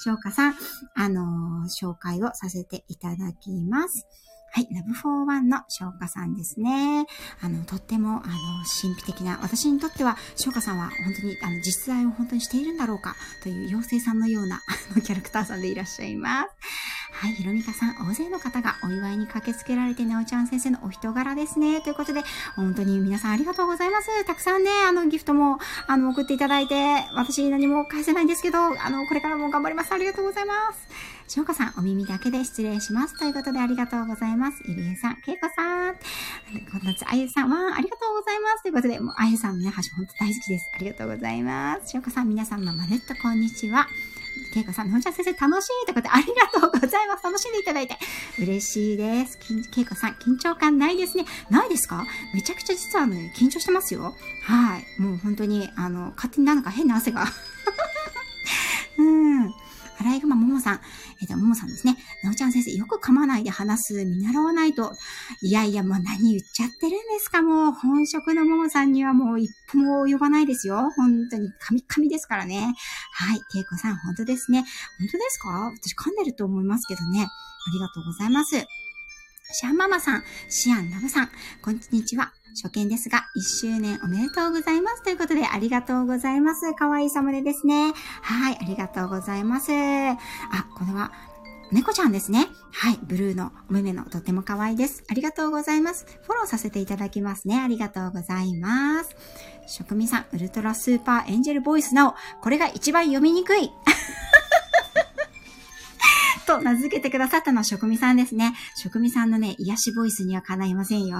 [0.00, 0.54] 翔歌さん、
[0.94, 4.06] あのー紹介をさせていただきます。
[4.52, 7.04] はい、ラブフォーワンの翔歌さんですね。
[7.42, 8.22] あの、とっても、あの、
[8.80, 16.48] 神秘的な、私にとっては、翔歌さんは本当に、あの、実在を本当にしているんだろうか、という妖精さんのような、あの、キャラクターさんでいらっしゃいます。
[17.10, 21.80] はい、ひろみかさん、大勢の方がお祝いに駆けつけられて、ねおちゃん先生のお人柄ですね。
[21.80, 22.22] ということで、
[22.54, 24.24] 本当に皆さんありがとうございます。
[24.24, 26.74] たくさんね、あの、ギフトも、あの、送っていただいて、
[27.14, 29.92] 私何も返せないんですけど、あの、これからも頑張ります。
[29.92, 31.08] ありがとうございます。
[31.28, 33.18] しおかさん、お耳だけで失礼します。
[33.18, 34.62] ということで、ありがとうございます。
[34.66, 35.94] ゆりえさん、けいこさん、
[36.70, 38.62] こんなつ、あゆさん、わー、ありがとうございます。
[38.62, 40.70] ということで、もう、あゆさんのね、箸、ほんと大好きです。
[40.74, 41.90] ありがとうございます。
[41.90, 43.88] しおかさん、皆さん、まるっとこんにちは。
[44.52, 47.24] けいこさん、のんちゃん先生楽しいということで、ありがとうございます。
[47.24, 47.96] 楽しんでいただいて。
[48.38, 49.38] 嬉しいです。
[49.38, 51.24] きんけいこさん、緊張感ないですね。
[51.50, 52.06] ないですか？
[52.34, 54.14] めちゃくちゃ実はね、緊張してますよ。
[54.44, 55.00] はい。
[55.00, 57.26] もう本当に、あの、勝手になんか変な汗が。
[58.98, 59.54] うん。
[60.00, 60.80] アライグマももさん。
[61.20, 61.96] えっ、と、ももさんですね。
[62.22, 64.92] なおちゃん先生、よく噛まないで話す、見習わないと。
[65.42, 70.90] いやいや、もう何言っちゃってるんですかもう、本職のももさんにはもう一歩も及ばないですよ。
[70.96, 72.74] 本当に、カミカミですからね。
[73.12, 73.40] はい。
[73.52, 74.64] けいこさん、本当ですね。
[74.98, 75.72] 本当ですか？
[75.82, 77.22] 私噛んでると思いますけどね。
[77.22, 78.56] ありがとうございます。
[79.50, 81.30] シャンママさん、シアンラブさん、
[81.62, 82.37] こんにちは。
[82.54, 85.02] 初見ですが、1周年おめでとうございます。
[85.02, 86.74] ということで、ありがとうございます。
[86.74, 87.92] かわいいサムネですね。
[88.22, 89.72] はい、ありがとうございます。
[89.72, 90.16] あ、
[90.76, 91.12] これは、
[91.70, 92.46] 猫ちゃんですね。
[92.72, 95.04] はい、ブルーのお目目のとても可愛いです。
[95.10, 96.06] ありがとうございます。
[96.22, 97.60] フォローさせていただきますね。
[97.60, 99.14] ありがとうございます。
[99.66, 103.70] 職味さん、ウルトラスーパーエンジェルボイスなお、これが一番読みにくい。
[106.48, 108.54] と名付けてくださったのは職味さんですね。
[108.74, 111.18] 職味さんのね、癒しボイスには叶いませんよ。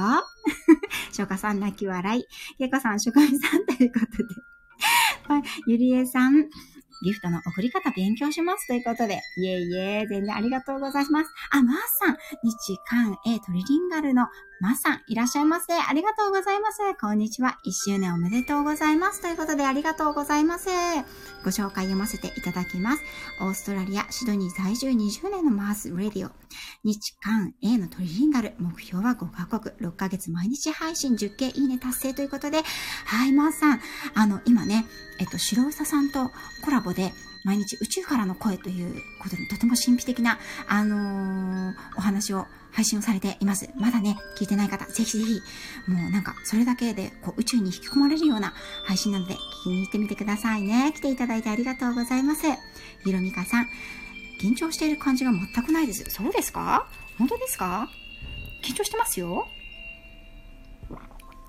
[1.12, 2.24] しょうかさん泣き笑い。
[2.56, 4.24] けいこさん、職味さんということで。
[5.28, 6.48] はい、ゆりえさん、
[7.04, 9.20] ギフトの送り方勉強しますということで。
[9.36, 11.30] いえいえ、全然ありがとうございます。
[11.50, 14.26] あ、まー、さん、日韓 A トリリンガルの
[14.60, 15.72] まさん、いらっしゃいませ。
[15.72, 16.80] ありがとうございます。
[17.00, 17.58] こんにちは。
[17.64, 19.22] 1周年おめでとうございます。
[19.22, 20.68] ということで、ありがとうございます。
[21.44, 23.02] ご紹介読ませていただきます。
[23.40, 26.32] オーストラリア、シドニー在住20年のマース・レディオ。
[26.82, 28.54] 日韓 A のトリリンガル。
[28.58, 32.62] 目標は5カ国、6ヶ月毎日配信 10K いいね達成ということで、
[33.04, 33.80] はい、マースさん、
[34.14, 34.86] あの、今ね、
[35.20, 36.32] えっと、白うささんと
[36.64, 37.12] コラボで、
[37.44, 43.70] 毎日宇宙からの声ということで、とても神秘的な、あのーお話を配信をされています。
[43.76, 45.40] まだね、聞いてない方、ぜひぜひ、
[45.90, 48.54] もうなんか、それだけで、こう、宇宙に引き込まれるような
[48.84, 50.92] 配信なので、聞きに行ってみてくださいね。
[50.94, 52.42] 来ていただいてありがとうございます。
[53.04, 53.66] ひろみかさん、
[54.40, 56.04] 緊張している感じが全くないです。
[56.10, 56.86] そうですか？
[57.18, 57.88] 本当ですか？
[58.64, 59.48] 緊張してますよ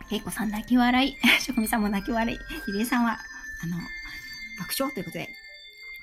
[0.09, 1.15] けいこさん泣き笑い。
[1.39, 2.37] しょこみさんも泣き笑い。
[2.65, 3.77] ひりえさんは、あの、
[4.57, 5.29] 爆笑ということで、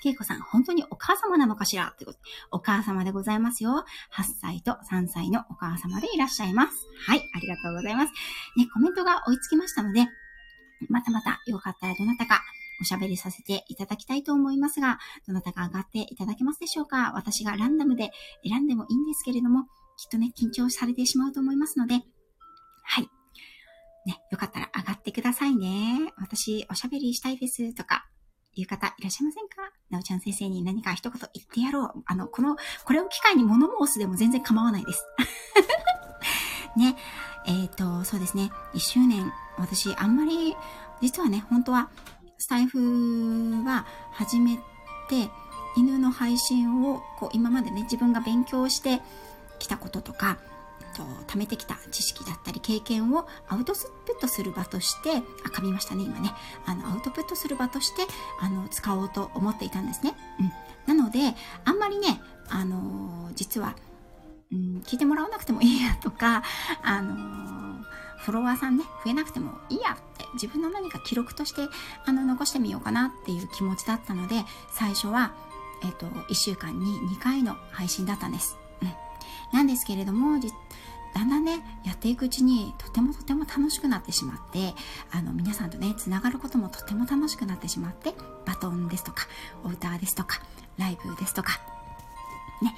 [0.07, 1.92] けいこさん、本当にお母様なのかしら？
[1.99, 2.19] ということ、
[2.53, 3.85] お母様でございますよ。
[4.14, 6.87] 8歳と3歳のお母様でいらっしゃいます。
[7.07, 8.12] はい、ありがとうございます。
[8.57, 10.07] ね、コメントが追いつきましたので、
[10.88, 12.40] またまたよかったらどなたか
[12.81, 17.12] おしゃべりさせていただきたいと思いますが、どなたか上がっていただけますでしょうか？
[17.16, 18.12] 私がランダムで
[18.49, 19.64] 選んでもいいんですけれども、
[19.97, 21.95] きっとね、緊張されてしまうと思いますので、
[22.85, 23.09] はい。
[24.07, 26.12] ね、よかったら上がってくださいね。
[26.16, 28.07] 私、おしゃべりしたいですとか、
[28.57, 29.71] いう方いらっしゃいませんか？
[29.90, 32.03] なおちゃん先生に何か一言言ってやろう。
[32.07, 35.05] あの、この、これを機会に物申すでも全然構わないです。
[36.77, 36.97] ね。
[37.47, 38.51] えっ、ー、と、そうですね。
[38.75, 40.57] 一周年、私、あんまり、
[41.01, 41.90] 実はね、本当は、
[42.38, 44.57] スタイフは始め
[45.09, 45.31] て、
[45.77, 49.01] 犬の配信を、こう、今までね、自分が勉強して
[49.59, 50.38] きたこととか、
[50.97, 53.81] と、貯めてきた知識だったり経験をアウトプ
[54.13, 56.33] ットする場として、あ、噛みましたね、今ね。
[56.65, 58.03] あの、アウトプットする場として、
[58.41, 60.15] あの、使おうと思っていたんですね。
[60.87, 60.97] うん。
[60.97, 63.77] なので、あんまりね、あの、実は、
[64.53, 66.43] うん、聞いてもらわなくてもいいやとか、
[66.83, 67.67] あの
[68.19, 71.63] フォロワーさんね、増えなくてもいいやって自分の何か記録として
[72.05, 75.33] あの残してみようかなっていう気持ちだったので、最初は、
[75.85, 78.57] えっ、と、1週間に2回の配信だったんです。
[78.83, 78.93] うん。
[79.53, 80.41] なんですけれども、
[81.17, 84.75] だんだんね、やっていくうちにとてもとても楽しくなってしまって、
[85.11, 88.13] あの、皆さんとね、つながることもとても楽しくなってしまって、
[88.45, 89.27] バトンですとか、
[89.65, 90.43] お歌ですとか、
[90.77, 91.59] ライブですとか、
[92.61, 92.75] ね。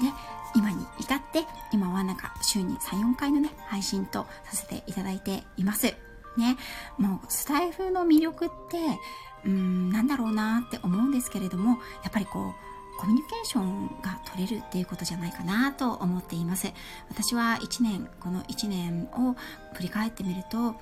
[0.00, 0.12] で、
[0.54, 5.86] 今に至って、今はなんか週に3、4回のね、配信とさせていただいています。
[6.36, 6.56] ね。
[6.96, 8.76] もう、スタイフの魅力って、
[9.44, 12.69] うーん、なんだろうなって思うんですけれども、やっぱりこう、
[13.00, 16.70] コミュニケーションが取れるっていうことじゃないかなと思っています。
[17.08, 19.34] 私は1年、この1年を
[19.72, 20.74] 振り返ってみると、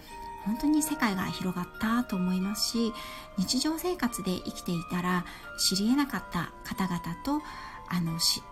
[0.44, 2.92] 本当に世界が広がったと思いますし、
[3.36, 5.24] 日常生活で生きていたら
[5.58, 7.40] 知り得なかった方々と、
[7.88, 8.42] あの、し、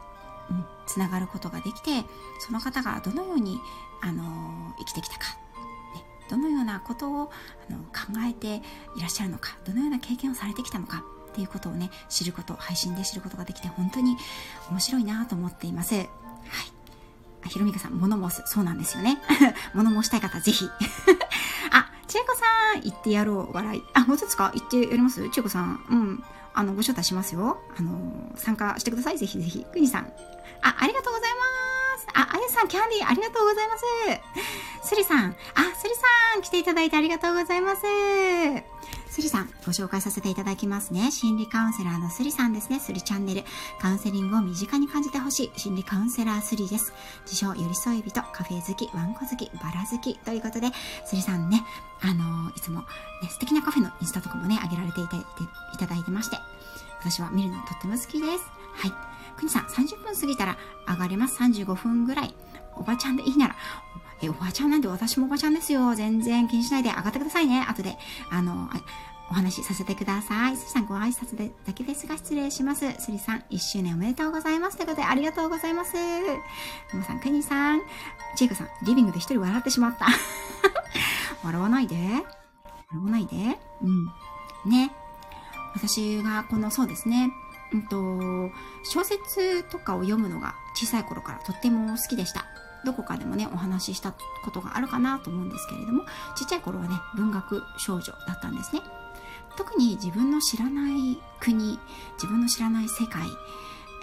[0.52, 2.04] ん、つながることができて、
[2.38, 3.60] その方がどのように、
[4.00, 5.24] あの、生きてきたか、
[5.96, 7.32] ね、どのようなことを
[7.68, 8.62] あの考えて
[8.96, 11.02] いらっしゃるのか、どのような経験をされてきたのか、
[11.36, 14.16] っていうことをね、知ること、配信で知ることができて本当に
[14.70, 15.94] 面白いなと思っています。
[15.94, 16.06] はい
[17.44, 17.48] あ。
[17.48, 18.42] ひろみかさん、物申す。
[18.46, 19.18] そうなんですよね。
[19.76, 20.64] 物申したい方、ぜひ。
[21.72, 23.52] あ、ちえこさん、言ってやろう。
[23.52, 23.82] 笑い。
[23.92, 24.50] あ、もう一つか？
[24.54, 25.28] 言ってやります？
[25.28, 25.84] ちえこさん。
[25.90, 26.24] うん。
[26.54, 27.60] あの、ご招待しますよ。
[27.78, 29.18] あの、参加してください。
[29.18, 29.62] ぜひぜひ。
[29.70, 30.10] くにさん。
[30.62, 32.06] あ、ありがとうございます。
[32.14, 33.76] あ、あやさん、キャンディー、ありがとうございま
[34.82, 34.88] す。
[34.88, 35.36] すりさん。
[35.54, 37.82] あ、すりさん、来ていただいてありがとうございます。
[39.16, 41.10] すりさん、ご紹介させていただきますね。
[41.10, 42.78] 心理カウンセラーのすりさんですね。
[42.78, 43.44] すりチャンネル。
[43.80, 45.52] カウンセリングを身近に感じてほしい。
[45.58, 46.92] 心理カウンセラーすりです。
[47.24, 50.18] 自称、寄り添い人、カフェ好き、ワンコ好き、バラ好き。
[50.18, 50.66] ということで、
[51.06, 51.64] すりさんね、
[52.02, 52.86] あのー、いつも、ね、
[53.30, 55.24] 素敵なカフェのインスタとかもね、上げられていたい
[55.78, 56.36] ただいてまして、
[57.00, 58.44] 私は見るのとっても好きです。
[58.74, 58.92] はい。
[59.38, 61.42] くにさん、30分過ぎたら上がれます。
[61.42, 62.34] 35分ぐらい。
[62.74, 63.56] おばちゃんでいいなら、
[64.22, 65.94] え、おばちゃんなんで私もおばちゃんですよ。
[65.94, 67.64] 全然気にしないで上がってくださいね。
[67.68, 67.96] 後で、
[68.30, 68.68] あの、
[69.30, 70.56] お話しさせてください。
[70.56, 72.92] すりさんご挨拶でだけですが失礼します。
[72.98, 74.76] すりさん1周年おめでとうございます。
[74.76, 75.92] ということでありがとうございます。
[76.90, 77.80] ともさん、くにさん、
[78.36, 80.06] ちえこさん、リビングで一人笑ってしまった。
[81.42, 81.96] 笑わないで。
[81.96, 83.58] 笑わないで。
[83.82, 84.06] うん。
[84.70, 84.92] ね。
[85.74, 87.30] 私がこの、そうですね。
[87.72, 88.52] うんと、
[88.84, 92.46] 小説とかを読むのが小さい頃からとっても好きでした。
[92.86, 94.12] どこかでもね、お話しした
[94.44, 96.04] ことがあるかなと思うんですけれども、
[96.36, 98.80] ちっちゃい頃はね、文学少女だったんですね。
[99.56, 101.80] 特に自分の知らない国、
[102.14, 103.26] 自分の知らない世界、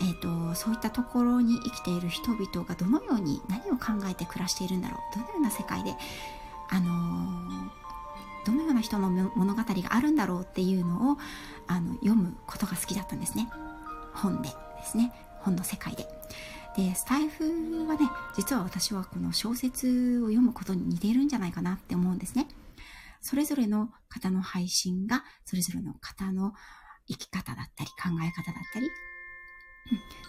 [0.02, 5.96] えーと、そういったところに生きている人々がどのように何を考えて暮らしているんだろうどのような世界で、
[6.70, 11.18] あのー、どのような人の物語があるんだろうっていうのを
[11.68, 13.48] あの読むことが好きだったんですね。
[14.14, 15.14] 本でですね。
[15.42, 16.08] 本の世界で。
[16.76, 22.48] でスタイフはね実は私はこの小説を読むことに似てるんじゃないかなって思うんですね。
[23.24, 26.52] それぞれの方の配信が、それぞれの方の
[27.08, 28.90] 生き方だったり、考え方だったり、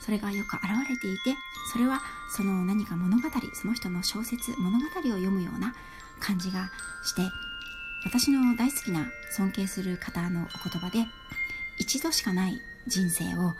[0.05, 1.37] それがよく現れていて、
[1.73, 2.01] それは
[2.37, 5.75] その何か物語、その人の小説、物語を読むような
[6.21, 6.71] 感じが
[7.05, 7.23] して、
[8.05, 11.05] 私の大好きな尊敬する方のお言葉で、
[11.79, 13.53] 一度しかない人生を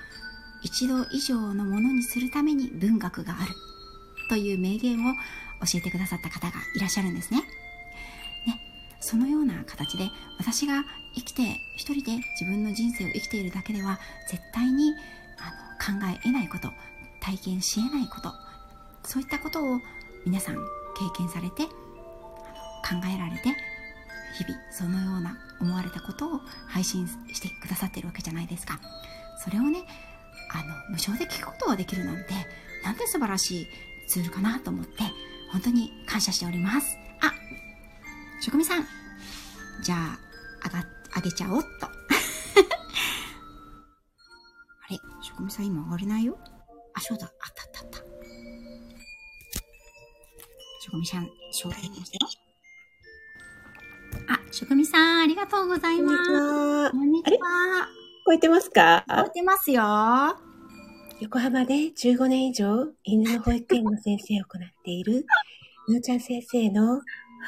[0.65, 3.55] 一度以上のものにするために文学がある
[4.29, 5.15] という名言を
[5.61, 7.45] 教えてくださった方がいらっしゃるんですね。
[9.01, 10.83] そのような形で私が
[11.15, 11.43] 生きて
[11.77, 14.01] 一人で自分の人生を生きているだけでは
[14.31, 14.95] 絶対に
[15.39, 16.71] あの考え得ないこと
[17.21, 18.33] 体験し得ないこと
[19.03, 19.79] そういったことを
[20.25, 20.61] 皆さん経
[21.19, 21.71] 験されて考
[23.15, 23.55] えられて
[24.39, 28.81] 日々そのような思われたことを配信してくださってるわけじゃないですか
[29.45, 29.85] それをね、
[30.55, 32.33] あの、無償で聞くことができるなんて、
[32.85, 33.67] なんて素晴らしい
[34.09, 35.03] ツールかなと思って、
[35.51, 36.97] 本当に感謝しております。
[37.21, 37.33] あ、
[38.41, 38.87] 職味さん。
[39.83, 40.19] じゃあ、
[40.67, 40.85] あが、
[41.17, 41.87] あげちゃおうっと。
[41.87, 41.91] あ
[44.91, 46.39] れ職味さん今上がれないよ？
[46.95, 47.27] あ、そうだ。
[47.27, 47.99] あったあったあった。
[50.81, 52.31] 職味さん、招待しましたよ。
[54.29, 56.31] あ、職味さん、ありがとうございこんにちます。
[56.31, 56.91] は。
[56.93, 58.04] こんにちは。
[58.25, 59.05] 聞こえてますか？
[59.07, 59.83] 聞こえてますよ。
[61.21, 65.27] 横浜で15年以上犬の保育園の先生を行っている、
[65.91, 67.03] のーちゃん先生の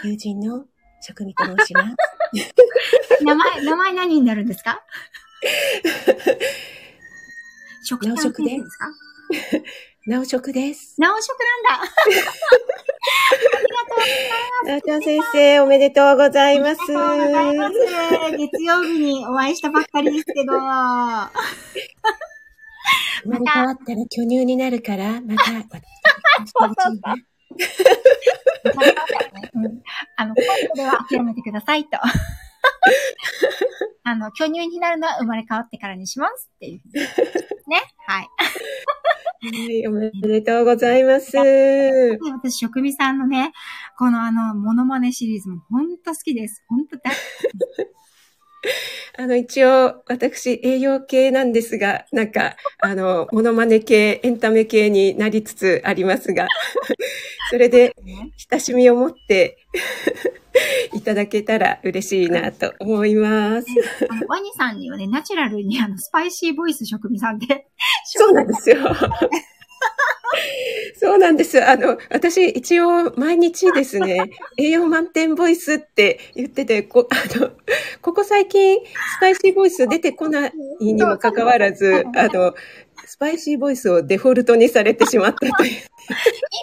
[0.05, 0.67] 友人の
[1.01, 3.25] 職味と申します。
[3.25, 4.83] 名前、名前何になるんですか？
[7.83, 8.87] 食直食でですか？
[10.07, 10.95] なお職です。
[10.99, 11.93] 直食なんだ。
[14.71, 16.81] なおちゃん先生、おめでとうございます。
[16.81, 17.75] ありがとうございます。
[18.37, 20.53] 月曜日にお会いしたばっかりですけど。
[23.25, 25.79] 生まれ変わったら巨乳になるから、また、私と
[26.39, 27.15] 結婚してほしいな
[29.55, 29.83] うん
[30.17, 31.99] あの、コントでは諦めてくださいと。
[34.05, 36.81] あの、巨乳になるのは生まれ変わってからにしますっていう。
[37.69, 37.83] ね。
[38.07, 38.29] はい。
[39.43, 41.33] はい、おめでとうございます。
[41.33, 43.53] で私、職味さんのね、
[43.99, 46.65] このあの、モノマネシリーズも本当好きです。
[46.69, 47.21] 本当大好
[49.19, 56.47] あの、一応、私、栄養系なんですが、なんか、あの、モノマネ系、エンタメ系になりつつありますが、
[57.51, 57.95] それで。
[58.51, 59.59] 親しみを持って
[60.95, 63.69] いただけたら嬉しいなと思います。
[64.29, 67.67] ワニさんにはね、ナチュラルにあの、スパイシーボイス職味さんで、
[68.05, 68.77] そうなんですよ。
[70.99, 71.63] そうなんです。
[71.65, 77.51] あの、私、一応、毎日ですね、 栄養満点ボイスって言ってて、こ、あの、
[78.03, 82.55] ここ最近、スパイシーボイス出てこないにもかかわらず、あの、
[83.07, 85.71] スパイシーボイスをデフォルトにされてしまったという。
[85.71, 85.79] イン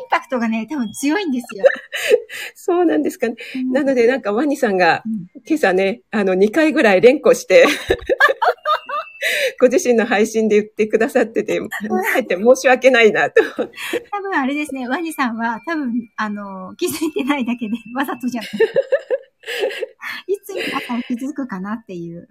[0.10, 1.63] パクトがね、多分強いんですよ。
[2.56, 3.36] そうなんですかね。
[3.71, 7.65] なので、なんかワニさんがうん今朝ね、あの、2回ぐらい連呼して、
[9.60, 13.41] ご自身の配信で言ってくださってて、あえて申し訳ないなと。
[13.43, 18.49] 多分あれですね、ワニさんは多分、あの、気づいてないだけで、わざとじゃない。
[20.27, 22.27] いつになったら気づくかなっていう。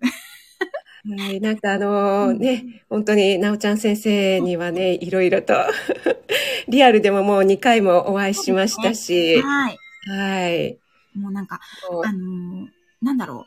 [1.04, 5.54] はい、なんかあのね、本当に、なおちゃん先生にはね、いろいろと、
[6.68, 9.78] リアルでももう2回もお会いしましたし、はい。
[10.06, 10.78] はい。
[11.18, 11.60] もうなんか、
[12.04, 12.68] あの
[13.02, 13.46] なんだろ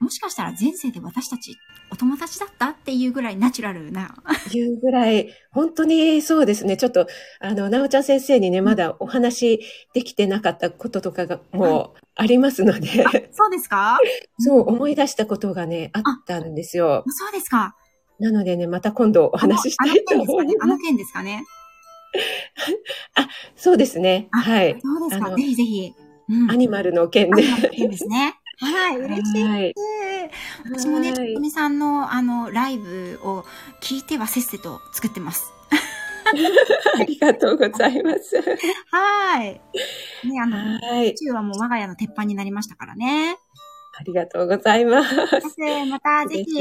[0.00, 0.04] う。
[0.04, 1.56] もしかしたら前世で私たち
[1.94, 2.70] お友達だった？
[2.70, 4.14] っていうぐらいナチュラルな。
[4.52, 6.76] いうぐらい、本当にそうですね。
[6.76, 7.06] ちょっと、
[7.38, 9.60] あの、なおちゃん先生にね、まだお話
[9.94, 13.98] できてなかったこととかがもうありますので、そうですか？
[14.40, 17.04] そう思い出したことがね、あったんですよ。
[17.06, 17.76] そうですか。
[18.18, 20.82] なのでね、また今度お話ししたいとあの思いあのます。
[20.84, 21.44] 件ですかね？
[23.56, 24.28] そうですね。
[24.32, 24.80] あはい。
[24.82, 25.26] そうですか。
[25.28, 25.92] あのぜひぜひ。
[26.28, 26.50] うん。
[26.50, 27.42] アニマルの件で。
[27.42, 28.34] アニマルの件ですね。
[28.60, 29.42] はい、嬉しい。
[29.42, 29.74] はい。
[30.64, 33.44] 私もね、はいとみさんのあの、ライブを
[33.80, 35.52] 聞いてはせっせと作ってます。
[36.98, 38.36] ありがとうございます。
[38.90, 39.60] はい。
[40.24, 41.10] ね、あの、はい。
[41.10, 43.36] 宇宙はもう我が家の鉄板になりましたからね。
[43.96, 45.14] ありがとうございます。
[45.88, 46.50] またぜ嬉ひ。
[46.50, 46.56] し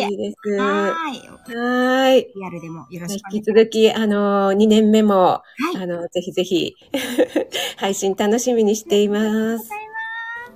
[0.46, 0.52] い。
[0.52, 2.20] ははい。
[2.20, 2.26] い。
[2.36, 3.60] リアルでもよろしくお願い引きします。
[3.60, 5.78] 続き、あの、2年目も、はい。
[5.78, 6.76] あの、ぜひぜひ、
[7.78, 9.70] 配信楽しみにしています。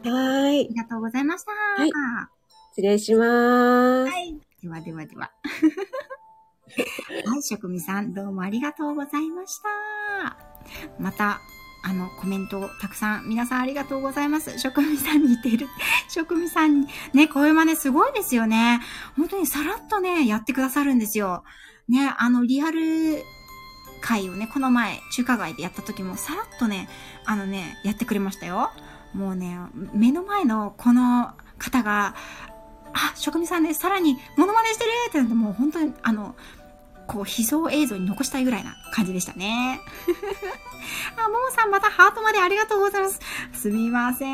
[0.04, 0.68] はいあ。
[0.70, 1.52] りがとうございました。
[1.52, 2.37] はい
[2.78, 4.12] 失礼します。
[4.12, 4.38] はい。
[4.62, 5.32] ではではでは。
[7.26, 10.38] はい、職味さん、どうもありがとうございました。
[11.00, 11.42] また、
[11.84, 14.60] あの、コメントをたくさん、皆さんありがとうございます。
[14.60, 15.68] 職味さんに似てる。
[16.08, 18.80] 職味さんに、ね、こういう真似すごいですよね。
[19.16, 21.44] 本当にさらっとね、やってくださるんですよ。
[21.90, 23.24] ね、あの、リアル
[24.02, 26.88] 会をね、この前、中華街でやった時も、さらっとね、
[27.26, 28.70] あのね、やってくれましたよ。
[29.16, 29.58] もうね、
[29.96, 32.14] 目の前のこの方が、
[32.94, 36.36] あ、職味さんね、さらに、モノマネしてるってなって、もう本当に、あの、
[37.08, 39.80] こう、秘蔵映像に残したいぐらいな感じでしたね。
[41.18, 43.20] あ、ももさん、またハートまでありがとうございます。
[43.54, 44.26] すみませ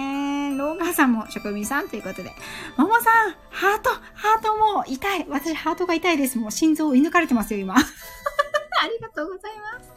[0.49, 0.57] ん。
[0.57, 2.33] ローガーさんも職味さんということで。
[2.77, 5.25] ももさん、ハート、ハートもう痛い。
[5.29, 6.37] 私、ハートが痛いです。
[6.37, 7.75] もう心臓を射抜かれてますよ、今。
[7.77, 9.91] ありがとうございます。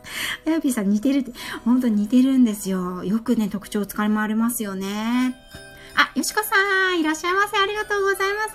[0.46, 1.32] あやぴーさん似てるって、
[1.64, 3.02] 本当に似てるんですよ。
[3.04, 5.34] よくね、特徴を使い回れますよね。
[5.96, 7.56] あ、よしこさん、いらっしゃいませ。
[7.56, 8.54] ありがとうございます。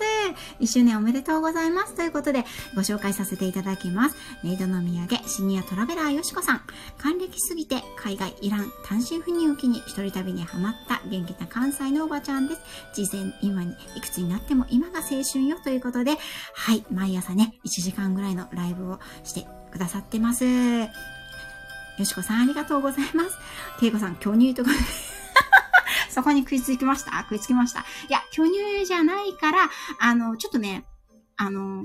[0.60, 1.94] 1周年おめでとうございます。
[1.94, 2.44] ということで、
[2.76, 4.16] ご紹介させていただきます。
[4.44, 6.60] メイドの土産、シニアトラベラーよしこさん。
[6.98, 12.60] 還暦すぎて、海外、イラン、単身赴任を機に一人旅にハマった元気な関西のおばちゃんです。
[12.94, 16.18] 事前、今に、いくつになっても今が青春よということで、
[16.54, 20.44] はい、毎朝ね、1時間ぐらいのライブをしてくださってます。
[20.44, 23.36] よしこさん、ありがとうございます。
[23.80, 24.70] けいこさん、巨乳とか、
[26.12, 27.12] そこに食いつきました？
[27.22, 27.80] 食いつきました。
[27.80, 30.84] いや、巨乳じゃないから、あの、ちょっとね、
[31.36, 31.82] あの、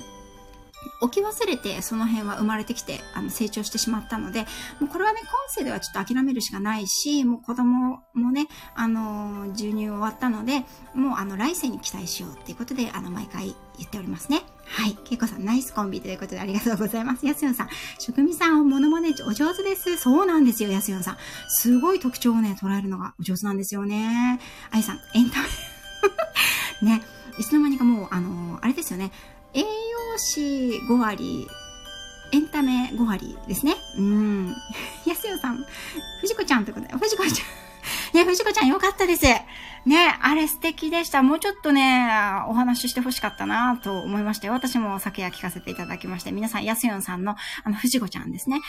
[1.01, 4.41] 置き忘れてその辺は生まれてきて、あの、成長してしまったので、
[4.79, 10.63] もうこれはね、今世ではちょっと諦めるしかないし、もう子供もね、あの、授乳終わったので、
[10.93, 14.43] もうあの、来世に期待しようっていうことで、あの、毎回言っておりますね。
[14.69, 14.97] はい。
[15.03, 17.25] けいこさん、ナイスコンビということでありがとうございます。
[17.25, 19.97] やすよんさん、職味さんをモノマネお上手です。
[19.97, 21.17] そうなんですよ、やすよんさん。
[21.47, 24.39] すごい特徴をね、捉えるのがお上手なんですよね。
[24.71, 25.47] あいさん、エンタメ。
[26.97, 27.01] ね、
[27.39, 29.11] いつの間にかもう、あのあれですよね。
[29.53, 29.65] 栄養
[30.17, 31.47] 士5割、
[32.33, 33.77] エンタメ5割ですね。
[33.97, 34.55] うん。
[35.05, 35.65] やすよさん、
[36.21, 37.66] 藤子ちゃんってことで、藤子ちゃん。
[38.13, 39.25] ね、藤子ちゃんよかったです。
[39.85, 41.23] ね、あれ素敵でした。
[41.23, 42.09] もうちょっとね、
[42.47, 48.59] お話ししてほしかったなと思いまして、私も昨夜聞かせていただきまして、皆さん、やすよんさんの、あの、藤子ちゃんですね。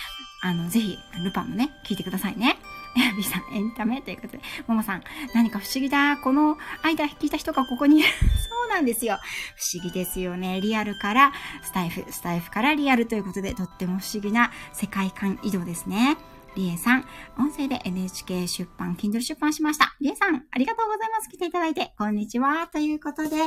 [0.42, 2.56] あの、ぜひ、ルパンもね、聞いてくださいね。
[2.96, 5.02] え B さん、エンタメということで、ももさん、
[5.34, 6.16] 何か不思議だ？
[6.18, 8.08] この間聞いた人がここにいる。
[8.48, 9.18] そうなんですよ。
[9.56, 10.60] 不思議ですよね。
[10.60, 16.16] リアルからスタイフ、スタイフからリアルということで、とっても不思議な世界観移動ですね。
[16.56, 17.04] りえさん、
[17.38, 19.96] 音声で NHK 出版、Kindle 出版しました。
[20.00, 21.28] りえさん、ありがとうございます。
[21.28, 22.66] 来ていただいて、こんにちは。
[22.68, 23.46] ということで、は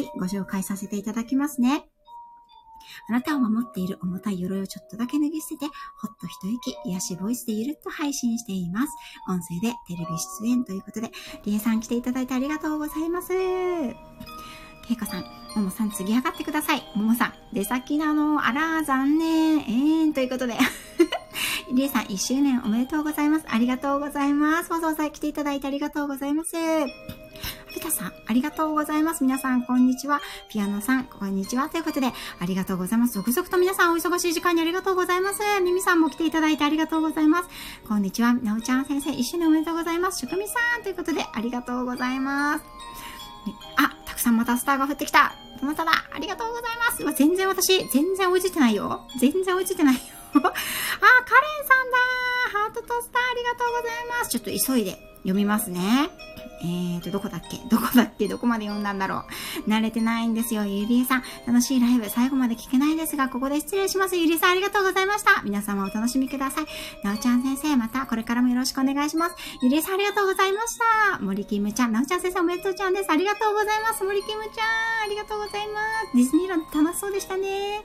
[0.00, 1.88] い、ご紹介させていただきますね。
[3.08, 8.92] あなたを守っている重たい鎧をちょっとだけ脱ぎ捨てて、ほっと一息、癒しボイスでゆるっと配信しています。
[9.28, 10.06] 音声でテレビ
[10.42, 11.10] 出演ということで、
[11.44, 13.28] りえさん来ていただいてありがとうございます。
[13.28, 15.24] けいかさん、
[15.54, 16.82] ももさん次上がってください。
[16.94, 20.56] ももさん、出先なの、あら、残念、えーん、ということで。
[21.72, 23.46] りえさん、1周年おめでとうございます。
[23.48, 24.72] ありがとうございます。
[24.72, 26.52] わざわざ来ていただいてありがとうございます。
[27.74, 29.22] ピタさん、ありがとうございます。
[29.22, 30.20] 皆さん、こんにちは。
[30.48, 31.68] ピアノさん、こんにちは。
[31.68, 32.10] ということで、
[32.40, 33.14] ありがとうございます。
[33.14, 35.40] 続々と皆さん、お忙しい時間にありがとうございます。
[35.62, 37.48] ミミさんも来ていただいてありがとうございます。
[37.86, 38.32] こんにちは。
[38.32, 40.20] なおちゃん先生、一緒におめでとうございます。
[40.20, 42.64] しゅくみさん、ということで、ありがとうございます。
[43.76, 45.34] あ、たくさんまたスターが降ってきた。
[45.60, 46.62] どなただありがとうござい
[47.04, 47.18] ます。
[47.18, 49.06] 全然私、全然追いついてないよ。
[49.20, 50.00] 全然追いついてないよ。
[50.34, 51.98] あ、カレンさんだ
[52.52, 54.30] ハートとスターありがとうございます。
[54.30, 56.10] ちょっと急いで読みますね。
[56.60, 57.58] えーと、どこだっけ？
[57.68, 58.26] どこだっけ？
[58.28, 59.24] どこまで読んだんだろ
[59.66, 59.70] う？
[59.70, 60.64] 慣れてないんですよ。
[60.64, 64.16] ゆりえさん、楽しいライブ、最後まで聞けないですが、ここで失礼します。
[64.16, 65.42] ゆりえさん、ありがとうございました。
[65.42, 66.66] 皆様お楽しみください。
[67.04, 69.36] なおちゃん先生、またこれからもよろしくお願いします。
[69.62, 70.78] ゆりえさん、ありがとうございまし
[71.12, 71.18] た。
[71.20, 73.10] 森キムちゃん、なおちゃん先生、おめでとうちゃんです。
[73.10, 74.04] ありがとうございます。
[74.04, 75.80] 森キムちゃん、ありがとうございま
[76.10, 76.16] す。
[76.16, 77.82] ディズニーランド楽しそうでしたね。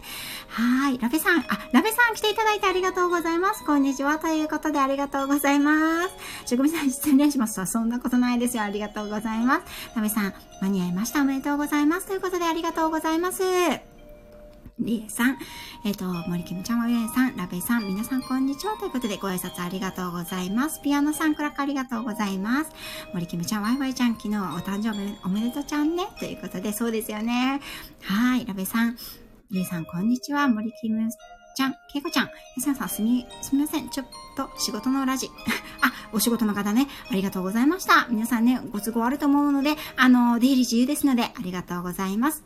[0.49, 0.97] はい。
[0.99, 3.63] ラベさん、あ、ラベさん来ていただいてありがとうございます。
[3.63, 4.19] こんにちは。
[4.19, 6.09] ということでありがとうございます。
[6.49, 7.63] しぐみさん、失礼します。
[7.65, 8.62] そんなことないですよ。
[8.63, 9.95] ありがとうございます。
[9.95, 11.21] ラベさん、間に合いました。
[11.21, 12.07] おめでとうございます。
[12.07, 13.43] ということでありがとうございます。
[14.79, 15.37] りえさん、
[15.85, 20.81] えっ、と、森キムちゃん、わゆえさん、ラベさん、皆さんこんにちはということでご挨拶ありがとうございます。
[20.81, 22.71] ピアノさん、クラックありがとうございます。
[23.13, 26.07] 森キムちゃん、ワイワイちゃん、昨日はお誕生日おめでとうちゃんね。
[26.19, 27.61] ということで、そうですよね。
[28.01, 28.97] はい、ラベさん、
[29.51, 30.47] りえさん、こんにちは。
[30.47, 31.07] 森キム
[31.55, 33.89] ちゃん、けいこちゃん、やすやさん、すみ、すみません。
[33.89, 35.29] ちょっと仕事のラジ。
[35.81, 38.07] あ、お仕事の方ね、ありがとうございました。
[38.09, 42.43] 皆さんね、ご都合あると思うので、あの、出入り自由ですので、ありがとうございます。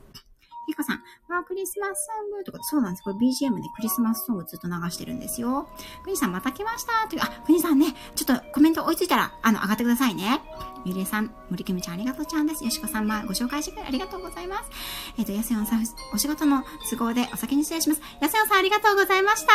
[0.68, 0.97] ゆかさん、
[1.30, 3.03] わークリスマスソングとか、そうなんです。
[3.03, 5.70] これ BGM でクリスマスソングずっと流してるんですよ。
[6.03, 10.41] くにさん、また来ましたという、あ、くにさんね、ちょっとコメント追いついたら、あの、上がってくださいね。
[10.86, 12.63] ゆりえさん、森きむちゃん、ありがとうちゃんです。
[12.63, 14.70] よしこさん、まあ、ご紹介してくれありがとうございます。
[15.18, 18.01] えっ、と、やすよんさん、お仕事の都合でお先に失礼します。
[18.22, 19.53] やすよんさん、ありがとうございました。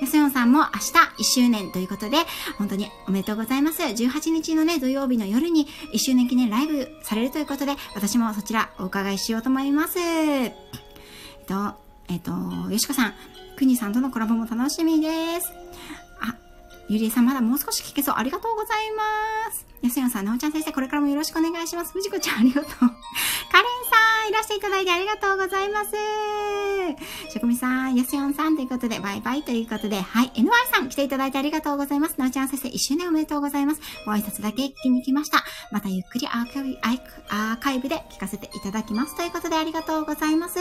[0.00, 0.72] やすよんさんも明日
[1.22, 2.18] 1周年ということで、
[2.58, 3.82] 本当におめでとうございます。
[3.82, 9.98] 18日のね、土曜日の夜に1周年記念ライブされるということで、私もそちらお伺いしようと思います。
[10.28, 10.52] えっ
[11.46, 11.74] と、
[12.08, 12.30] えっと、
[12.70, 13.14] よしこさん、
[13.56, 15.48] くにさんとのコラボも楽しみです。
[16.20, 16.36] あ、
[16.88, 18.14] ゆりえさんまだもう少し聞けそう。
[18.16, 19.66] ありがとうございます。
[19.82, 21.92] やすやんさん、なおちゃん先生、これからもよろしくお願いします。
[21.92, 22.72] ふじこちゃん、ありがとう。
[22.78, 25.90] カレンさん、いらしていただいてありがとうございます。
[27.30, 32.16] しょくみさん、やすやんさんということで、バイバイということで、はい、NY さん来ていただいてありがとうございます。
[32.18, 33.80] なおちゃん先生、一周年おめでとうございます。
[34.04, 35.44] ご挨拶だけ聞きに来ました。
[35.70, 36.78] またゆっくりアーカイブ
[37.30, 39.16] アーカイブで聞かせていただきます。
[39.16, 40.58] ということで、ありがとうございます。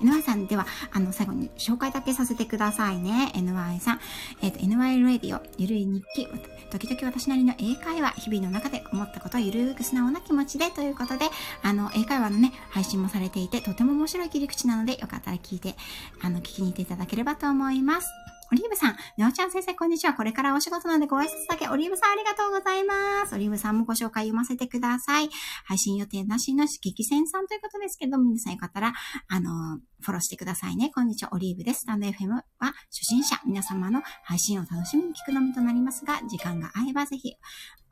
[0.00, 3.32] NY さんでは、あの、最後に紹介だけさせてくださいね。
[3.34, 4.00] NY さん。
[4.42, 6.28] えっ、と、NY ラディオ、ゆるい日記、
[6.70, 11.26] 時々私なりの英会話、日々の中で思ったことをゆるーく素直な気持ちでということで、
[11.62, 15.74] あの、英会話のね、配信もされていて、とても面白い切り口なので、よかったら聞いて、
[16.22, 18.25] あの、聞きに行っていただければと思います。
[18.52, 20.14] オリーブさん、なおちゃん先生、こんにちは。
[20.14, 21.68] これからお仕事なんでご挨拶だけ。
[21.68, 23.34] オリーブさん、ありがとうございます。
[23.34, 25.30] オリーブさんもご紹介読ませてください。
[25.64, 28.94] 配信予定なしの激戦さんということですけど、皆さんよかったら、
[29.26, 30.92] あの、フォローしてくださいね。
[30.94, 31.80] こんにちは、オリーブです。
[31.80, 37.32] スタンド FM は初心者、皆様の配信を楽しみに聞くのみとなりますが、時間が合えばぜひ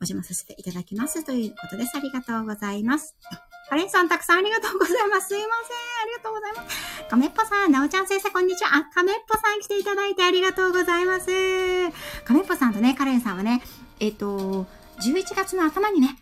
[0.00, 1.96] お邪魔させていただきますということです。
[1.96, 3.16] ありがとうございます。
[3.68, 5.28] カレンさん、たくさんありがとうございます。
[5.28, 5.48] すいません。
[6.02, 6.83] ありがとうございます。
[7.08, 8.76] カメッポさん、なおちゃん先生、こんにちは。
[8.76, 11.26] あ、カメッポさん来ていただいてありがとうございます。
[12.24, 13.62] カメッポさんとね、カレンさんはね、
[14.00, 14.66] えっ、と、
[15.00, 16.16] 11月の頭にね、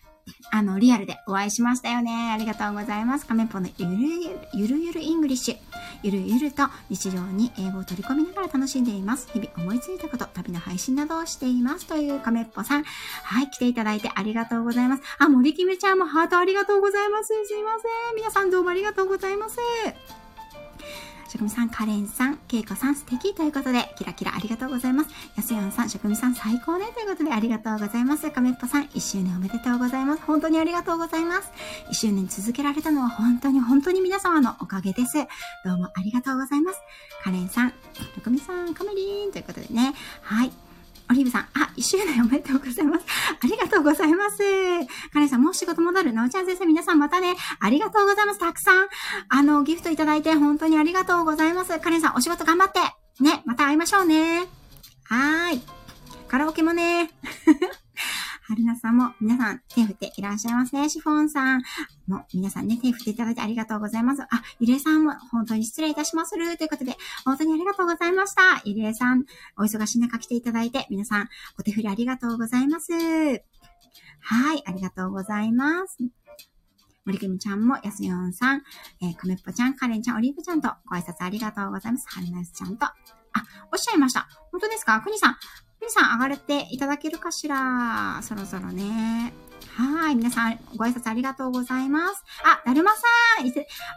[0.51, 2.33] あの、リアルでお会いしましたよね。
[2.33, 3.27] ありがとうございます。
[3.27, 5.57] カメッポのゆるゆる、ゆるゆるイングリッシュ。
[6.03, 9.29] ゆるゆると日常に英語を取り込みながら楽しんでいます。
[9.33, 11.87] 日々思いついたこと、旅の配信などをしています。
[11.87, 12.85] というカメッポさん。
[12.85, 15.03] はい、来ていただいてありがとうございます。
[15.19, 17.29] あ、森キムちゃんもハートありがとうございます。
[17.29, 18.17] すいません。
[18.17, 19.57] 皆さんどうもありがとうございます。
[21.33, 25.11] 職味さん、カレンさん、ケイコさん素敵ということで、キラキラありがとうございます。
[25.35, 28.31] やすやんさん、職人さん最高ねということでありがとうございます。
[28.31, 30.23] カメッポさん、1周年おめでとうございます。
[30.25, 31.51] 本当にありがとうございます。
[31.91, 35.17] 1周年続けられたのは本当に本当に皆様のおかげです。
[35.65, 36.79] どうもありがとうございます。
[37.25, 37.73] カレンさん、
[38.15, 39.95] 職味さん、カメリーンということでね。
[40.21, 40.53] はい。
[41.13, 43.05] オリーブさん、あ、一周年おめでとうございます。
[43.39, 44.39] ありがとうございます。
[45.13, 46.13] カレンさん、もう仕事戻る。
[46.15, 47.37] なおちゃん先生、皆さんまたね。
[47.61, 48.39] ありがとうございます。
[48.39, 48.89] たくさん、
[49.29, 51.79] あの、ギフトいただいて本当にありがとうございます。
[51.81, 52.81] カレンさん、お仕事頑張って。
[53.23, 54.47] ね、また会いましょうね。
[55.05, 55.63] はーい。
[56.29, 57.11] カラオケもね。
[58.53, 60.87] 春菜さんも皆さん手振っていらっしゃいますね。
[60.91, 61.63] シフォンさん
[62.07, 64.21] も皆さんね、手振っていただいてありがとうございます。
[64.25, 64.27] あ、
[64.61, 66.59] ゆりえさんも本当に失礼いたしまする。
[66.59, 68.61] ということで、本当にありがとうございました。
[68.67, 69.25] ゆりえさん、
[69.57, 71.29] お忙しい中来ていただいて、皆さん
[71.59, 72.93] お手振りありがとうございます。
[72.93, 75.97] はい、ありがとうございます。
[77.07, 78.63] 森くみちゃんも、やすよんさん、
[79.01, 82.07] えー、かめっぽちゃん、カレンちゃん、オリーブちゃんとご挨拶ありがとうございます。
[82.07, 82.95] はるなすちゃんと、あ、
[83.73, 84.29] おっしゃいました。
[84.53, 85.01] 本当ですか？
[85.01, 85.37] くにさん、
[85.83, 88.21] くにさん上がれていただけるかしら？
[88.23, 89.33] そろそろね。
[89.77, 90.15] はい。
[90.15, 92.25] 皆さん、ご挨拶ありがとうございます。
[92.45, 92.99] あ、だるまさ
[93.43, 93.47] ん、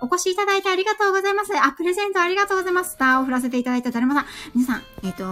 [0.02, 1.52] お越しいただいてありがとうございます。
[1.58, 2.92] あ、プレゼントありがとうございます。
[2.92, 4.26] スターを振らせていただいただるまさん。
[4.56, 5.26] 皆さん、えっ、と、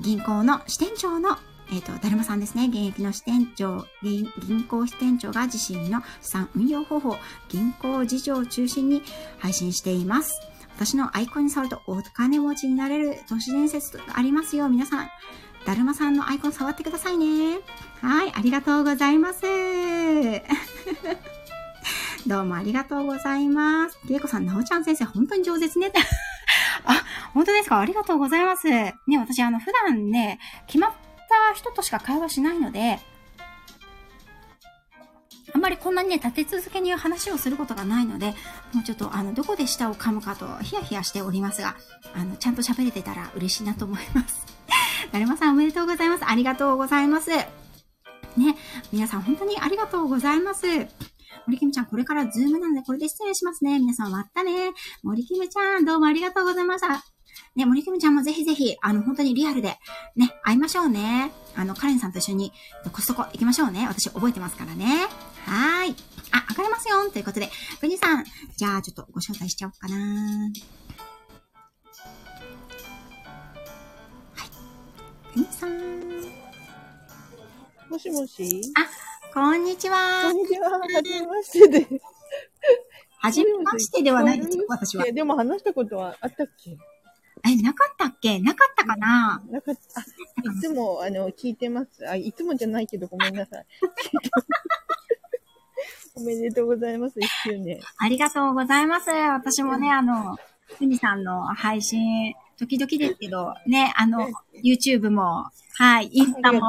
[0.00, 1.36] 銀行の支店長の
[1.70, 2.66] えっ、と、だるまさんですね。
[2.68, 7.16] 現役の支店長、銀銀行支店長が自身の資産運用方法、
[7.48, 9.02] 銀行事情を中心に
[9.38, 10.40] 配信しています。
[10.76, 14.68] 私のアイコンに触るとお金持ちになれる都市伝説がありますよ。
[14.68, 15.10] 皆さん、
[15.68, 17.58] だるまさんのアイコン触ってくださいね。
[18.00, 19.42] はい、ありがとうございます。
[22.26, 23.98] どうもありがとうございます。
[24.06, 25.92] りえこさん、なおちゃん先生、本当に上手ですね。
[26.86, 27.04] あ、
[27.34, 27.80] 本当ですか？
[27.80, 28.66] ありがとうございます。
[28.66, 30.92] ね、私、あの、普段ね、決まっ
[31.28, 32.98] た人としか会話しないので、
[35.52, 38.34] あんまりこんなにね、立て続けに話をすることがないので、
[38.72, 41.76] もうちょっと、あの、どこで舌を噛むかと、ヒヤヒヤしておりますが、
[42.14, 44.57] あの、ちゃんと喋れてたら嬉しいなと思います。
[45.12, 46.24] だるまさんおめでとうございます。
[46.26, 47.30] ありがとうございます。
[47.30, 47.46] ね、
[48.92, 50.66] 皆さん本当にありがとうございます。
[51.46, 53.78] 森キムちゃん、これから Zoom なので、これで失礼しますね。
[53.78, 54.72] 皆さん、まったね。
[55.02, 57.02] 森キムちゃん、どうもありがとうございました。
[57.56, 59.78] ね、森キムちゃんもぜひぜひ、あの、本当にリアルで、
[60.14, 61.32] ね、会いましょうね。
[61.56, 62.52] あの、カレンさんと一緒に、
[62.92, 63.86] コストコ行きましょうね。
[63.88, 65.06] 私覚えてますからね。
[65.46, 65.96] はーい。
[66.32, 67.50] あ、上がれますよということで、
[67.80, 68.24] くにさん、
[68.56, 70.50] じゃあ、ちょっとご招待しちゃおうかな
[75.38, 75.40] はい。
[75.40, 75.70] くにさん。
[77.90, 78.72] もしもし？
[79.32, 80.36] こんにちこはん。
[80.36, 80.70] にちは。
[80.80, 81.88] はじめましてです。
[83.20, 85.04] はじめましてではないですよ、私は。
[85.06, 86.76] えでも話したことはあったっけ？
[87.48, 88.38] え、なかったっけ？
[88.40, 89.40] なかったかな？
[89.48, 89.76] なんか、あ、い
[90.60, 92.08] つも、あの、聞いてます。
[92.08, 93.66] あ、いつもじゃないけどごめんなさい。
[96.16, 97.20] おめでとうございます。
[97.20, 97.80] 一周年。
[97.98, 99.08] ありがとうございます。
[99.10, 100.36] 私もね、あの、
[100.78, 104.28] ふみさんの配信、時々ですけど、ね、あの、
[104.64, 105.46] YouTube も、
[105.76, 106.60] はい、インスタも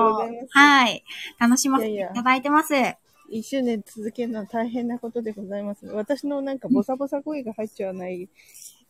[0.52, 1.04] はい、
[1.40, 2.74] 楽しませていやいやいただいてます。
[3.32, 5.86] 一周年続けるのは大変なことでございます。
[5.88, 8.30] 私のなんかボサボサ声が入っちゃわない。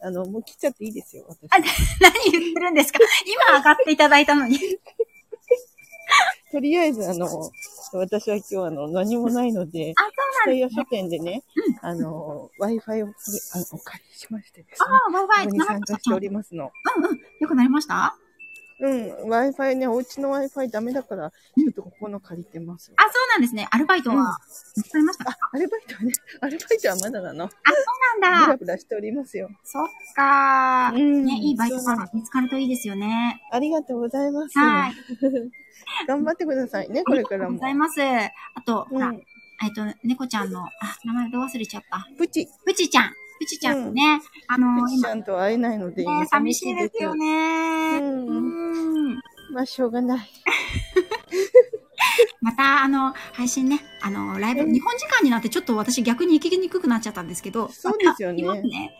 [0.01, 1.43] あの、もう切っちゃっていいですよ、私。
[1.51, 1.57] あ
[1.99, 2.99] 何言ってるんですか？
[3.25, 4.57] 今上がっていただいたのに。
[6.51, 7.27] とりあえず、あの、
[7.93, 11.43] 私は今日あの、何もないので、あ、そうなん蔦屋書店でね、
[11.81, 14.87] あの、Wi-Fi をあのお借りしましてですね。
[14.89, 15.45] ああ、バイバイ。
[15.45, 16.71] ここに参加しておりますの。
[16.97, 17.19] うんうん。
[17.39, 18.15] よくなりました？
[18.81, 22.91] うん、Wi-Fi ね、お家の Wi-Fi ダメだから、ちょっとここの借りてます。
[22.95, 23.67] あ、そうなんですね。
[23.71, 24.37] アルバイトは
[24.77, 25.25] 見つかりました？
[25.25, 27.45] か、あ、アルバイトはね、 アルバイトはまだなの。
[27.45, 27.55] あ、そ
[28.17, 28.57] うなんブラだ。
[28.57, 29.49] ブラしておりますよ。
[29.63, 30.95] そっかー。
[30.95, 33.41] うんね、いいバイトが見つかるといいですよね。
[33.51, 34.57] ありがとうございます。
[34.57, 34.93] はい。
[36.07, 38.13] 頑張ってくださいね、これからもありがとうござい。
[38.23, 38.31] ます。
[38.55, 39.15] あと、ほら、うん。
[39.61, 40.69] えっと、猫ちゃんの、あ、
[41.03, 42.07] 名前ど忘れちゃった。
[42.17, 43.13] プチ、プチちゃん。
[43.39, 47.99] プチちゃんとね、あのプチちゃんと会えないので、今、ね、寂しいですよね。
[47.99, 49.19] うんうん
[49.51, 50.29] まあ、しょうがない。
[52.41, 57.69] また、あの、配信ね、あの、ライブ、うん日本時間になってちょっと私逆に行きにくくなっちゃったんですけど。
[57.69, 58.91] そうですよねまね。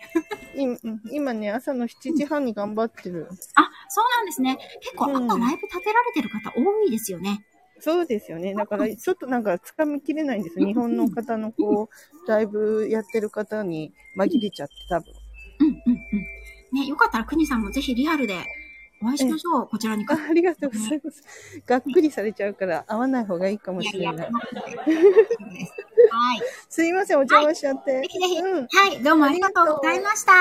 [1.12, 3.28] 今ね、朝の7時半に頑張ってる。
[3.56, 4.58] あ、そうなんですね。
[4.82, 7.46] 結構うん朝ライブ立てられてる方多いですよね。
[7.80, 8.54] そうですよね。
[8.54, 10.66] だから、ちょっとなんか、つかみきれないんですよ。
[10.66, 15.14] 日本の方のこう、ライブやってる方に紛れちゃって、多分。
[15.62, 15.74] うんうん
[16.74, 16.82] うん。
[16.82, 18.36] ね、よかったらくにさんもぜひリアルで
[19.02, 19.68] お会いしましょう。
[19.68, 21.24] こちらにあありがとうございます。
[21.66, 24.18] がっくりされちゃうから、会わない方がいいかもしれない。
[24.18, 24.30] はい。
[26.70, 28.02] すいません、お邪魔しちゃって。
[28.02, 28.38] ぜひぜひ。
[28.40, 28.68] うん。
[28.68, 30.32] はい、どうもありがとうございました。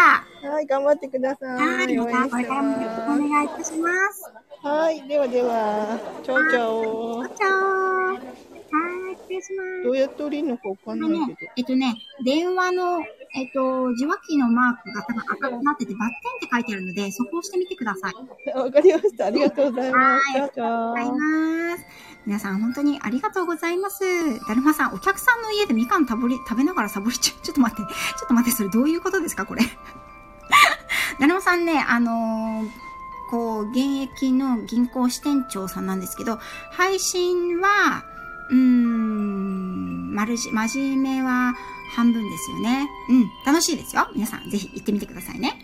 [0.51, 1.49] はい、頑張ってください。
[1.51, 4.48] はい、またこれからもよろしくお願いいたします。
[4.63, 7.29] はい、ではでは、チャオチャオ。
[7.29, 8.39] チャオ
[8.71, 9.83] はい、失礼します。
[9.85, 11.95] どうやって降りるのかわかんないけえっとね、
[12.25, 13.01] 電話の、
[13.37, 18.15] えっと、受話器のマークが多分赤くなってて、バッテンって書いてあるので、そこを押してみてください。
[18.53, 18.61] ど。
[18.65, 19.27] わかりました。
[19.27, 20.33] ありがとうございます。
[20.33, 21.85] チャオチャオありがとうございます。
[22.27, 24.03] 皆さん本当にありがとうございます。
[24.49, 27.41] だるまさん、お客さんの家でみかん食べり、食べながらサボりちゃう。
[27.47, 27.83] ちょっと待って。
[27.83, 29.63] ちょっと待って、それどういうことですかこれ。
[31.21, 32.88] だるまさんね、あのー
[33.31, 36.39] こう、現役の銀行支店長さんなんですけど、
[36.71, 38.05] 配信は、
[38.51, 41.55] うーん、まるじ、真面目は
[41.95, 42.89] 半分ですよね。
[43.11, 44.09] うん、楽しいですよ。
[44.15, 45.59] 皆さん、ぜひ行ってみてくださいね。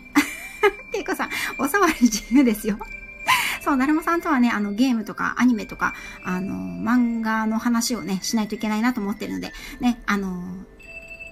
[0.95, 2.77] けいこさん、お触り自由ですよ。
[3.61, 5.93] そう、だるまさんとはね、あの、ゲームとかアニメとか、
[6.23, 10.43] あの、漫画の話をね、しないといけないなと思ってるので、ね、あの、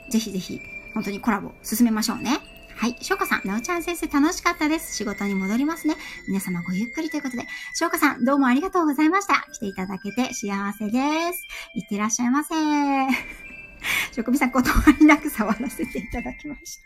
[0.10, 0.60] ぜひぜひ、
[0.94, 2.40] 本当にコラボ進めましょうね。
[2.84, 2.98] はい。
[3.00, 4.98] 翔歌さん、なおちゃん先生楽しかったです。
[4.98, 5.96] 仕事に戻りますね。
[6.28, 7.44] 皆様ごゆっくりということで、
[7.76, 9.36] 翔歌さん、どうもありがとうございました。
[9.54, 11.48] 来ていただけて幸せです。
[11.76, 12.54] いってらっしゃいませ。
[14.12, 16.78] 職人さん、断りなく触らせていただきまし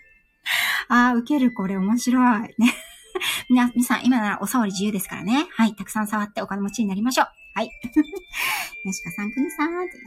[0.88, 1.10] た。
[1.10, 2.54] あー、受ける、これ面白い。
[2.60, 2.76] ね。
[3.50, 5.48] 皆さん、今ならお触り自由ですからね。
[5.50, 5.74] はい。
[5.74, 7.28] たくさん触ってお金持ちになりましょう。
[7.56, 7.72] はい。
[8.86, 9.98] よしかさん、くにさん、と言って、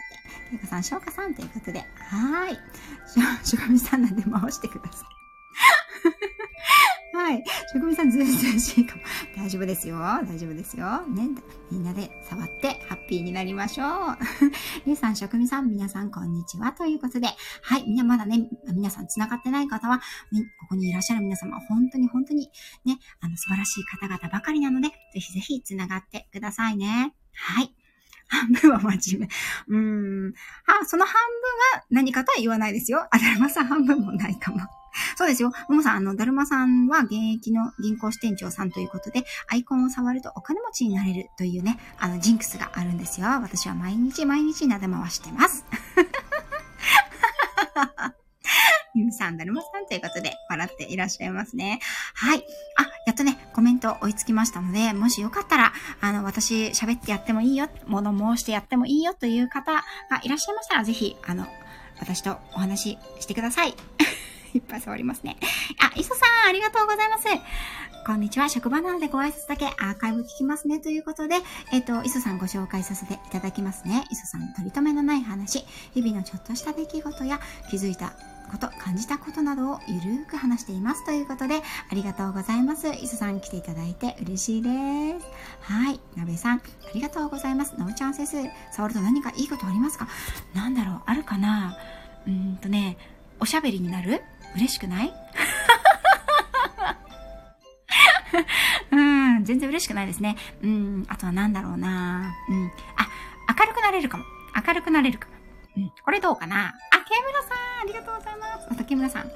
[0.53, 2.55] ゆうかさん、しょうかさんということで、はーい。
[2.55, 5.19] しょ、しょくみさんなんで回してください。
[7.12, 7.44] はい。
[7.72, 9.03] しょくみさん、ずうずうしいかも。
[9.36, 9.98] 大丈夫ですよ。
[9.98, 11.07] 大丈夫ですよ。
[11.07, 11.28] ね。
[11.70, 14.16] みんなで触って、ハッピーになりましょう。
[14.86, 16.72] りゅうさん、しょくみさん、皆さん、こんにちは。
[16.72, 17.28] ということで、
[17.62, 17.84] はい。
[17.84, 20.05] みんなまだね、皆さん繋がってない方は、こ
[20.70, 22.48] こにいらっしゃる皆様、本当に本当に
[22.84, 27.14] ね、あの、素晴らしい方々ばかりなので、ぜひぜひ繋がってくださいね。
[27.34, 27.74] はい。
[28.28, 29.28] 半分は真面
[29.68, 29.76] 目。
[29.76, 30.32] うーん。
[30.64, 31.14] は、その半
[31.74, 33.07] 分は何かとは言わないですよ。
[33.11, 34.61] あ、だるまさん半分もないかも。
[35.16, 35.53] そうですよ。
[35.68, 43.26] ももさん、あの、だるまさんは現役の銀行支店長さんということで、アイコンを触るとお金持ちになれるというね、あの、ジンクスがあるんですよ。
[43.41, 45.64] 私は毎日毎日撫で回してます。
[48.95, 51.80] ゆみさん、だるまさんということで、笑っていらっしゃいますね。
[52.14, 52.45] はい。
[52.76, 59.82] あ、やっとね、コメント追いつきましたので、もしよかったら、あの、私喋ってやってもいいよ、物申してやってもいいよという方が
[60.22, 61.47] いらっしゃいましたら、ぜひ、あの、
[62.01, 63.74] 私とお話ししてください。
[64.55, 65.36] いっぱい触りますね。
[65.78, 67.24] あ、磯さん、ありがとうございます。
[68.07, 68.48] こんにちは。
[68.48, 70.80] 職場なのでご挨拶だけアーカイブ聞きますね。
[70.80, 71.36] ということで、
[71.72, 74.05] えっ、と、磯さんご紹介させていただきますね。
[74.11, 77.38] 磯さん、取り留めのない話、日々のちょっとした出来事や
[77.70, 78.14] 気づいた
[78.51, 81.05] こと、感じたことなどをゆるーく話しています。
[81.05, 82.88] ということで、ありがとうございます。
[82.88, 84.70] 磯さん来ていただいて嬉しいで
[85.20, 85.26] す。
[85.61, 86.01] はい。
[86.16, 86.62] なべさん、あ
[86.94, 87.78] りがとうございます。
[87.78, 90.09] のうちゃん先生、触ると何かいいことありますか？
[90.55, 91.76] なんだろうあるかな？
[92.26, 92.96] うーんとね、
[93.38, 94.22] おしゃべりになる？
[94.57, 95.12] 嬉しくない？
[98.92, 98.96] う
[99.40, 100.36] ん、全然嬉しくないですね。
[100.62, 102.72] うん、あとはなんだろうなうん。
[102.96, 103.09] あ、
[103.59, 104.24] 明るくなれるかも。
[104.66, 105.34] 明るくなれるかも。
[105.76, 106.68] うん、これどうかな？
[106.68, 108.68] あ、ケムラさん、ありがとうございます。
[108.70, 109.28] あと、ケムラさん。
[109.28, 109.32] ね、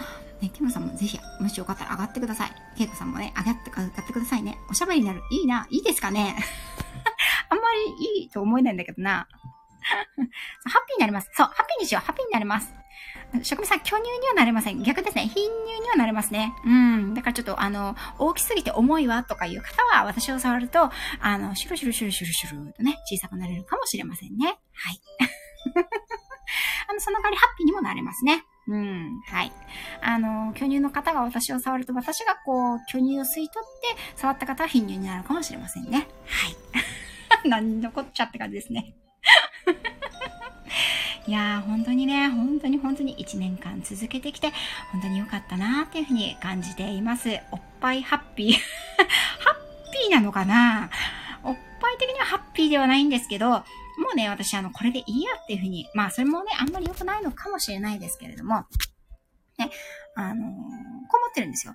[0.53, 2.53] ケムラさんもぜひ、もしよかったら上がってください。
[2.77, 4.59] ケイコさんもね、上がって、上がってくださいね。
[4.69, 5.23] おしゃべりになる。
[5.31, 5.67] いいな。
[5.71, 6.37] いいですかね？
[7.49, 9.27] あんまりいいと思えないんだけどな。
[9.87, 11.31] ハッピーになります。
[11.35, 12.07] そう、ハッピーにしよう。
[12.07, 12.73] ハッピーになります。
[13.43, 14.83] 職人さん、巨乳にはなれません。
[14.83, 15.23] 逆ですね。
[15.23, 16.55] 貧乳にはなれますね。
[16.65, 17.15] うん。
[17.15, 24.47] だからちょっと、あの、大きすぎて重いわとかいう方は、私を触ると、あの、シュルシュルシュルシュルシュルとね、小さくなれるかもしれませんね。
[24.47, 24.53] は
[24.93, 25.01] い。
[26.89, 28.45] あの、その代わりハッピーにもなれますね。
[28.67, 29.53] うん、はい。
[30.01, 33.49] あの、巨乳の方が私を触ると、私がこう、巨乳を吸い取っ
[33.97, 36.07] て、触った方は貧乳になるかもしれませんね。
[36.27, 36.57] はい。
[37.49, 38.95] 何のこっちゃって感じですね。
[41.27, 44.53] いやー、本当にね、本当に本当に1年間続けてきて、
[44.93, 47.41] 本当に良かったなーっていうふうに感じています。
[47.51, 48.53] おっぱいハッピー。
[49.41, 50.91] ハッピーなのかな？
[51.43, 53.65] おっぱい的にはハッピーではないんですけど、も
[54.13, 58.67] うね、私、あの、これでいいやっていうふうに、まあ、それもね、あんまり良くないのかもしれないですけれども、
[59.59, 59.71] ね、
[60.17, 61.75] あのーこう思ってるんですよ。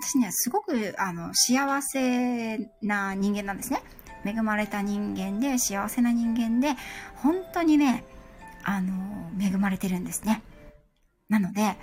[0.00, 3.82] 私ね、すごく、あの、幸せな人間なんですね。
[4.24, 6.74] 恵まれた人間で、幸せな人間で、
[7.16, 8.04] 本当にね、
[8.68, 10.42] あの恵まれてるんですね。
[11.30, 11.76] なので、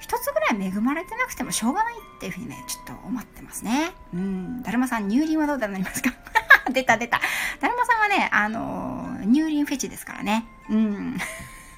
[0.00, 3.92] 一つぐらい恵まれてなくてもしょうがないっていうふうにね、ちょっと思ってますね。
[4.12, 4.62] うん。
[4.62, 6.10] だるまさん、乳輪はどうだなりますか？
[6.72, 7.20] 出た出た。
[7.60, 10.46] だるまさんはね、あのー乳輪フェチですからね。
[10.68, 11.18] うん。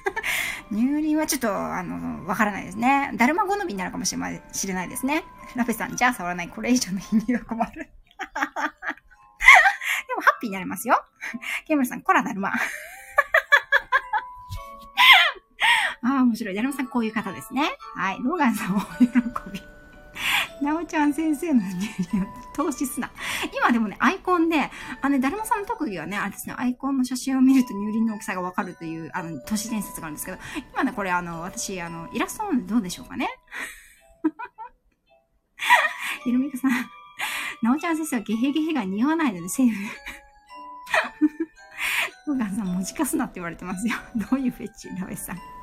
[0.71, 3.11] 乳輪はちょっと、あの、わからないですね。
[3.15, 4.29] だるま好みになるかもしれな
[4.83, 5.23] いですね。
[5.55, 6.49] ラフェさん、じゃあ触らない。
[6.49, 7.71] これ以上の貧乳は困る。
[7.79, 7.85] で
[10.15, 11.01] も、ハッピーになれますよ。
[11.65, 12.51] ケムルさん、こらだるま。
[16.01, 16.55] ああ、面白い。
[16.55, 17.69] だるまさん、こういう方ですね。
[17.95, 18.19] はい。
[18.23, 19.07] ローガンさん、お喜
[19.51, 19.61] び。
[20.61, 21.61] なおちゃん先生の
[22.55, 23.09] 投資すな。
[23.57, 24.69] 今でもね、アイコンで、
[25.01, 30.37] あのね、だるまさんの特技はね、あれですね、アイコンの写真を見ると乳輪の大きさがわかるという、あの、都市伝説があるんですけど、
[30.73, 33.29] 今ね、これあの、私、あの、イラストなのでどうでしょうかね。
[36.23, 36.71] ひろみかさん、
[37.61, 39.75] なおちゃん先生はゲヘゲヘが似合わないのでセーフ。
[42.27, 43.95] ローガンさん、文字化すなって言われてますよ。
[44.15, 45.58] どういうフェッチラベさん。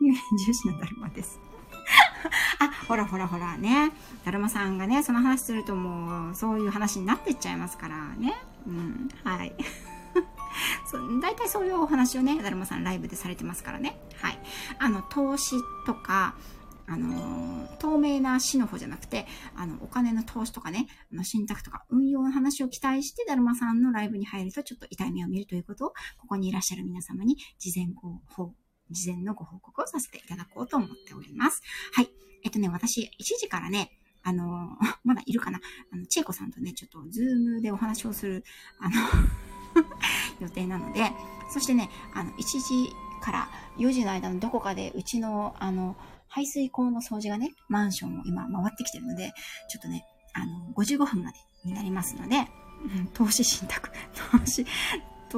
[0.00, 1.38] 乳 輪重視のだるまです。
[2.58, 3.92] あ、ほらほらほらね。
[4.24, 8.34] だるまさんがね、その話するともう、そういう話になってっちゃいますからね。
[8.66, 9.54] うん、はい。
[10.90, 14.00] そ大体そういうお話をね、だるまさんライブでされてますからね。
[14.20, 14.38] はい。
[14.78, 16.34] あの、投資とか、
[16.86, 25.88] あのー透明な死の方じゃなくて、あの、お金の投資とかね、あの、信託とか運用の話を期待して、だるまさんのライブに入ると、ちょっと痛い目を見るということを、
[26.18, 28.54] ここにいらっしゃる皆様に、事前ご報
[28.90, 31.62] 事前のご報告をさせていただこうと思っております。
[31.92, 32.08] はい。
[32.44, 33.90] えっとね、私、1時からね、
[34.22, 35.60] あの まだいるかな
[35.92, 38.44] あの、ちえこさんとね、ちょっと、ズームでお話をする、
[38.80, 38.94] あの、
[40.40, 41.12] 予定なので、
[41.52, 45.96] そしてね、あの、1時から4時の間のどこかで、うちの、あの、
[46.28, 49.32] 排水口の掃除がね、マンションを今回ってきてるので、
[49.68, 52.48] ちょっとね、あの、55分までになりますので、
[52.84, 53.90] うん、投資信託、
[54.30, 54.66] 投資、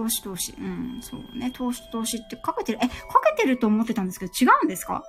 [0.03, 2.94] 投資投資、うん、そうね、投資投資ってかけてる、え、か
[3.36, 5.03] けてると思ってたんですけど、違うんですか？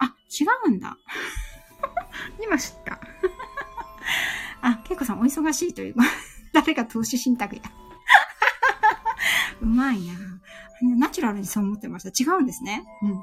[0.00, 0.96] あ、違うんだ。
[2.42, 2.98] 今知った。
[4.62, 5.94] あ、けいこさんお忙しいという。
[6.52, 7.62] 誰が投資信託や。
[9.60, 10.14] うまいな。
[10.98, 12.32] ナチュラルにそう思ってました。
[12.32, 12.84] 違うんですね。
[13.02, 13.20] うん。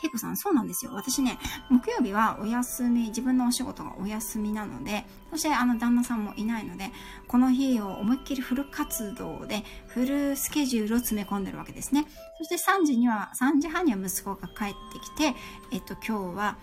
[0.00, 0.92] けいこさん、そうなんですよ。
[0.94, 1.38] 私ね、
[1.70, 6.90] 木曜日はお休み、自分のお仕事がお休みなので、そしてあの旦那さんもいないので、
[7.26, 12.06] この日を思いっきりフル活動で、フルスケジュールを詰め込んでるわけですね。
[12.38, 15.34] そして3時には、3時半には息子が帰ってきて、
[15.72, 16.56] えっと、今日は、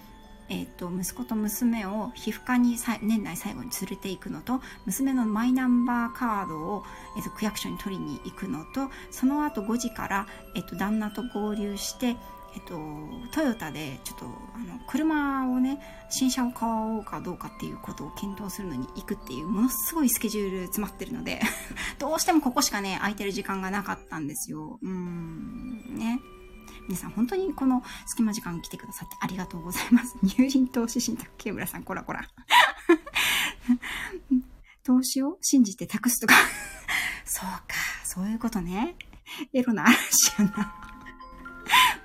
[0.50, 6.84] えっと、息子と娘を皮膚科に年内最後に連れて行くのと、娘のマイナンバーカードを、
[7.18, 12.18] えっと、区役所に取りに行くのと、その後5時から、えっと、旦那と合流して、
[12.56, 12.78] えっと、
[13.32, 15.80] トヨタでちょっとあの車をね
[16.10, 21.42] 新車を買おうかどうかっていうことを検討するのに行くっていうものすごいスケジュール詰まってるので
[21.98, 24.80] どうしてもここしかね空いてる時間がなかったんですよ。
[24.82, 26.20] うんね。
[26.88, 30.16] 皆さん本当にこの隙間時間来てくださってありがとうございます。
[30.22, 32.28] 入林投資信託慶村さんこらこら。
[34.84, 36.36] 投資を信じて託すとか。
[37.26, 37.64] そうか
[38.04, 38.96] そういうことね。
[39.54, 40.93] エロな嵐やな。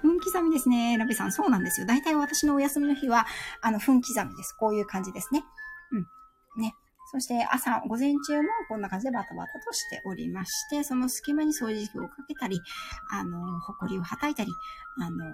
[0.02, 0.96] 分刻みですね。
[0.98, 1.86] ラベさん、そうなんですよ。
[1.86, 3.26] 大体私のお休みの日は、
[3.60, 4.54] あの、分刻みです。
[4.58, 5.44] こういう感じですね。
[5.92, 6.62] うん。
[6.62, 6.74] ね。
[7.10, 12.60] そして朝、午前中もこんな感じでバタバタとしておりまして、その隙間に掃除機をかけたり、
[13.10, 14.50] あの、埃をはたいたり、
[15.00, 15.24] あの、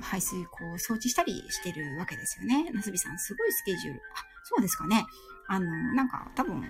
[0.00, 2.68] 排水口を掃除したりしてるわけですよね。
[2.72, 4.00] なすびさん、すごいスケジュール。
[4.00, 5.06] あ、そうですかね。
[5.46, 6.60] あの、なんか多分、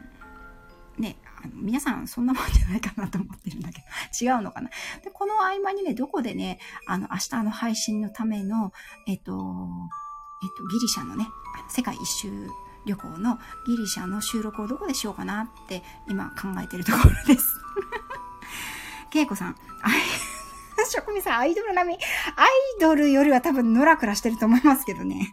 [0.98, 3.86] ね、あの皆さんそんなもんじゃないかなと思ってるんだけど、
[4.24, 4.70] 違うのかな？
[5.02, 8.72] で、この合間にね、どこでね、あの、明日の配信のための、
[9.06, 9.32] えっと、
[10.42, 11.28] えっと、ギリシャのね、
[11.68, 12.48] 世界一周
[12.86, 17.60] 旅行のギリシャの収録をどこでしようかなって今考えてるところです。
[19.10, 20.00] けいこさん、あい、
[20.90, 21.98] 職味さん、アイドル並み、
[22.36, 25.32] アイドルよりは多分ノラクラしてると思いますけどね。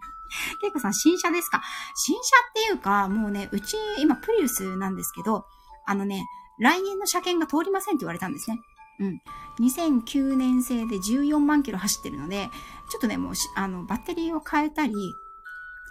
[0.60, 1.62] けいこさん、新車ですか？
[1.96, 5.46] 新車っていうか、もうね、うち、今、プリウスなんですけど、
[5.86, 6.26] あのね、
[6.60, 8.60] 来年の車検が通りませんって言われたんですね。
[9.00, 9.22] うん。
[9.60, 12.50] 2009年製で14万キロ走ってるので、
[12.90, 14.94] ちょっとね、もう、あの、バッテリーを変えたり、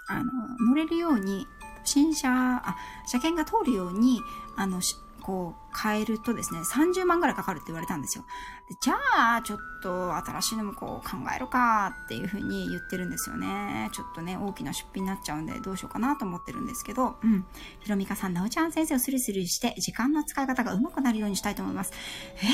[0.07, 0.31] あの、
[0.69, 1.47] 乗れるように、
[1.83, 2.77] 新車、あ、
[3.07, 4.21] 車検が通るように、
[4.55, 4.81] あの、
[5.21, 8.23] こう、変えるとですね、30万ぐらいかかるって言われたんですよ。
[8.71, 8.95] でじゃ
[9.37, 13.89] あ、ちょっと新しいのもこう考えるかっていうふうに言ってるんですよね。
[13.91, 17.45] ちょっとね、大きな出費になっちゃうんでどうしようかなと思ってるんですけど、うん。
[17.81, 21.91] ひろみかさん、なおちゃん先生をスリスリして時間の使い方が上手くなるようにしたいと思います。
[22.37, 22.47] え？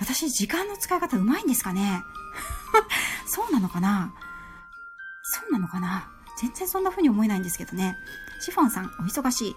[0.00, 2.02] 私、時間の使い方上手いんですかね？
[3.26, 4.14] そうなのかな？
[5.24, 6.08] そうなのかな？
[6.38, 7.96] 全然そんな風に思えないんですけどね。
[8.40, 9.56] シフォンさん、お忙しい。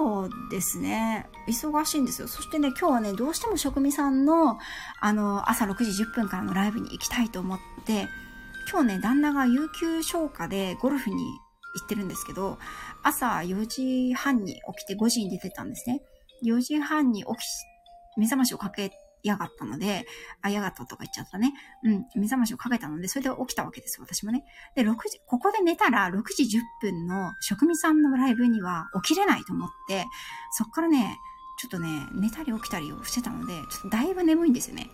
[0.00, 1.26] そうですね。
[1.46, 2.28] 忙しいんですよ。
[2.28, 4.56] そしてね、今日はね、どうしても職味さんの、
[4.98, 8.08] あの、朝6時10分からのライブに行きたいと思って、
[8.70, 12.58] 今日ね、旦那が有給消化でゴルフに行ってるんですけど、
[13.02, 16.00] 朝4時半に起きて5時に出てたんですね。
[16.46, 17.36] 4時半に起き、
[18.16, 18.90] 目覚ましをかけ
[19.22, 20.06] やがったので、
[20.42, 21.52] あ、やがったとか言っちゃったね。
[21.84, 24.44] うん、目覚ましをかけたので、それで起きたわけですよ、私もね。
[24.74, 30.06] で、6時、ここで寝たら6時10分の職味さんのライブには起きれないと思って、
[30.52, 31.18] そっからね、
[31.58, 34.88] ちょっとね、寝たり起きたりをしてたので、ちょっとだいぶ眠いんですよね。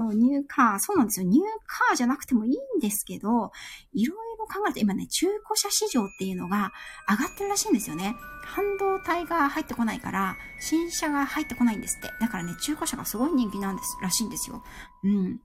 [0.00, 1.26] そう、ニューカー、そうなんですよ。
[1.26, 3.52] ニューカーじゃなくてもいいんですけど、
[3.92, 6.72] いろいろ考えると、今ね、中古車市場っていうのが
[7.06, 8.16] 上がってるらしいんですよね。
[8.46, 12.10] 半導体が入ってこないから、新車が入ってこないんですって。
[12.18, 14.62] だからね、中古車がすごい人気なんです、らしいんですよ。
[15.04, 15.40] うん。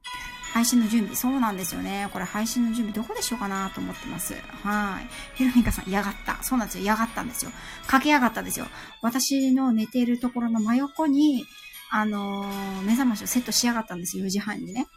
[0.54, 2.10] 配信の準備、そうなんですよね。
[2.14, 4.36] これ配信の準備どこでしようかなと思ってます。
[4.64, 5.10] はい。
[5.36, 6.42] ひろみかさん、嫌がった。
[6.44, 6.84] そうなんですよ。
[6.86, 7.52] 嫌がったんですよ。
[7.88, 8.68] 駆け上がったんですよ。
[9.02, 11.46] 私の寝ているところの真横に、
[11.92, 14.26] あのー目覚ましをセットしやがったんですよ。
[14.26, 14.88] 4時半にね。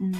[0.00, 0.12] うん。
[0.12, 0.18] は、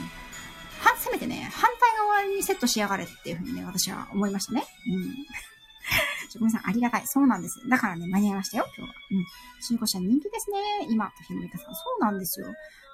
[0.98, 4.64] せめてね、反対側にセットしやがれっていうふうにね、私は思いましたね。
[4.88, 5.14] うん。
[6.38, 7.02] ごめんなさい、ありがたい。
[7.06, 7.66] そうなんです。
[7.68, 8.96] だからね、間に合いましたよ、今日は。
[9.12, 9.24] うん。
[9.68, 10.86] 中古車人気ですね。
[10.90, 11.74] 今、とひろみかさん。
[11.74, 12.46] そうなんですよ。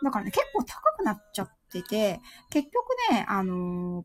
[0.02, 2.20] だからね、結構高くなっちゃってて、
[2.50, 4.04] 結局ね、あのー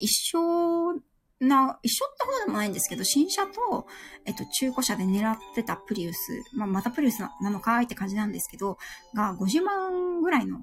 [0.00, 0.94] 一緒
[1.40, 3.86] な、一緒ってことでもないんですけど、新車と、
[4.24, 8.78] えっと、中古車で狙ってたプリウス、まあ、またプリウスなのかーいって感じなんですけど、
[9.14, 10.60] が50万ぐらいの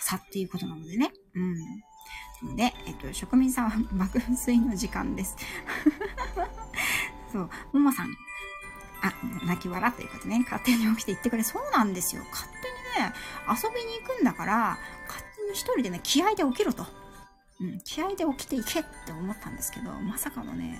[0.00, 1.12] 差っていうことなのでね。
[1.34, 1.56] うん。
[2.44, 5.36] ので、えっと、職人さんは爆睡の時間です。
[7.32, 8.14] そう、ももさん。
[9.02, 9.12] あ、
[9.46, 10.40] 泣き笑ということね。
[10.44, 11.42] 勝手に起きて行ってくれ。
[11.42, 12.22] そうなんですよ。
[12.30, 12.48] 勝
[12.96, 13.12] 手にね、
[13.48, 16.86] 遊びに行くんだから、勝手に一人でね、気合で起きろと。
[17.62, 20.78] うん、気合で起きていけって思ったんですけど、まさかのね、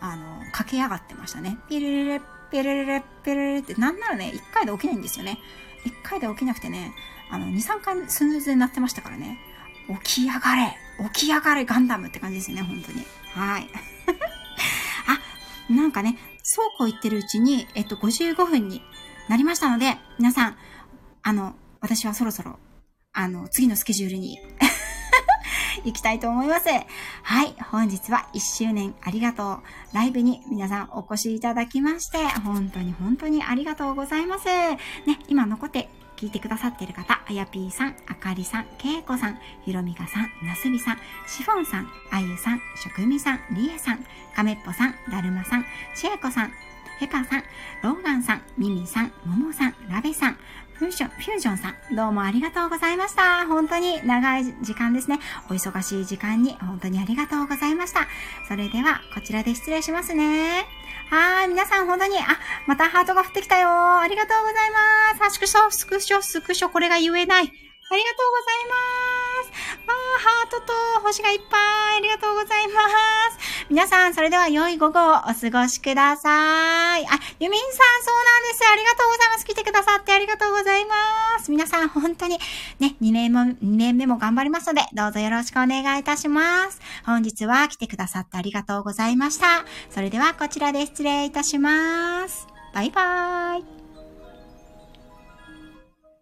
[0.00, 1.58] あの、駆け上がってましたね。
[1.68, 2.20] ピレレレ、
[2.50, 5.38] ピレレレ、ピレレレって、なんならね、一回で起きないんですよね。
[5.84, 6.92] 一回で起きなくてね、
[7.30, 9.38] あの、二、三回スヌーズになってましたからね。
[10.04, 10.76] 起き上がれ
[11.12, 13.04] 起き上がれガンダムって感じですよね、本当に。
[13.34, 13.68] はい。
[15.68, 18.82] あ、なんかね、そうこう言ってるうちに、えっと、55分に
[19.28, 20.56] なりましたので、皆さん、
[21.22, 22.58] あの、私はそろそろ、
[23.12, 24.38] あの、次のスケジュールに
[25.86, 26.68] 行きたいと思います。
[27.22, 27.54] はい。
[27.70, 29.60] 本日は1周年ありがと
[29.92, 29.94] う。
[29.94, 34.46] ライブに皆さんお越しいただきまして、本当に本当にありがとうございます。
[34.46, 34.76] ね、
[35.28, 40.96] 今残って聞いてくださっている方、あやぴーさん、あかりさん、けいこさん、ひろみかさん、なすびさん、
[41.28, 45.62] しフォンさん、あゆさん、しょくみさん、りえさん、かめっぽさん、だるまさん、
[45.94, 46.52] しえこさん、
[46.98, 47.44] ヘパさん、
[47.82, 50.38] ローガンさん、ミミさん、ももさん、ラベさん、
[50.78, 53.46] フュージョン、フュージョンさん、どうもありがとうございました。
[53.46, 55.18] 本当に長い時間ですね。
[55.48, 58.06] お忙しい時間に本当にありがとうございました。
[58.46, 60.66] それでは、こちらで失礼しますね。
[61.08, 62.24] はーい、皆さん本当に、あ、
[62.66, 63.70] またハートが降ってきたよ。
[63.70, 65.28] ありがとうございます。
[65.28, 67.50] あ、スクショ、スクショ、スクショ、これが言えない。
[67.88, 68.82] ありがとうございま
[69.46, 69.66] す。
[69.86, 70.72] わー、ハートと
[71.02, 71.56] 星がいっぱ
[71.94, 71.98] い。
[71.98, 72.80] ありがとうございま
[73.30, 73.38] す。
[73.68, 77.06] 皆さん、それでは良い午後をお過ごしください。
[77.06, 78.64] あ、ユミンさん、そうなんです。
[78.72, 79.46] ありがとうございます。
[79.46, 80.94] 来てくださってありがとうございま
[81.38, 81.50] す。
[81.50, 82.38] 皆さん、本当に
[82.80, 86.80] ね、2年も、2年目も頑張りますので、どうぞよろしくお願いいたします。
[87.04, 89.64] 本日は来てくださってありがとうございました。
[89.90, 92.48] それでは、こちらで失礼いたします。
[92.74, 93.85] バイバーイ。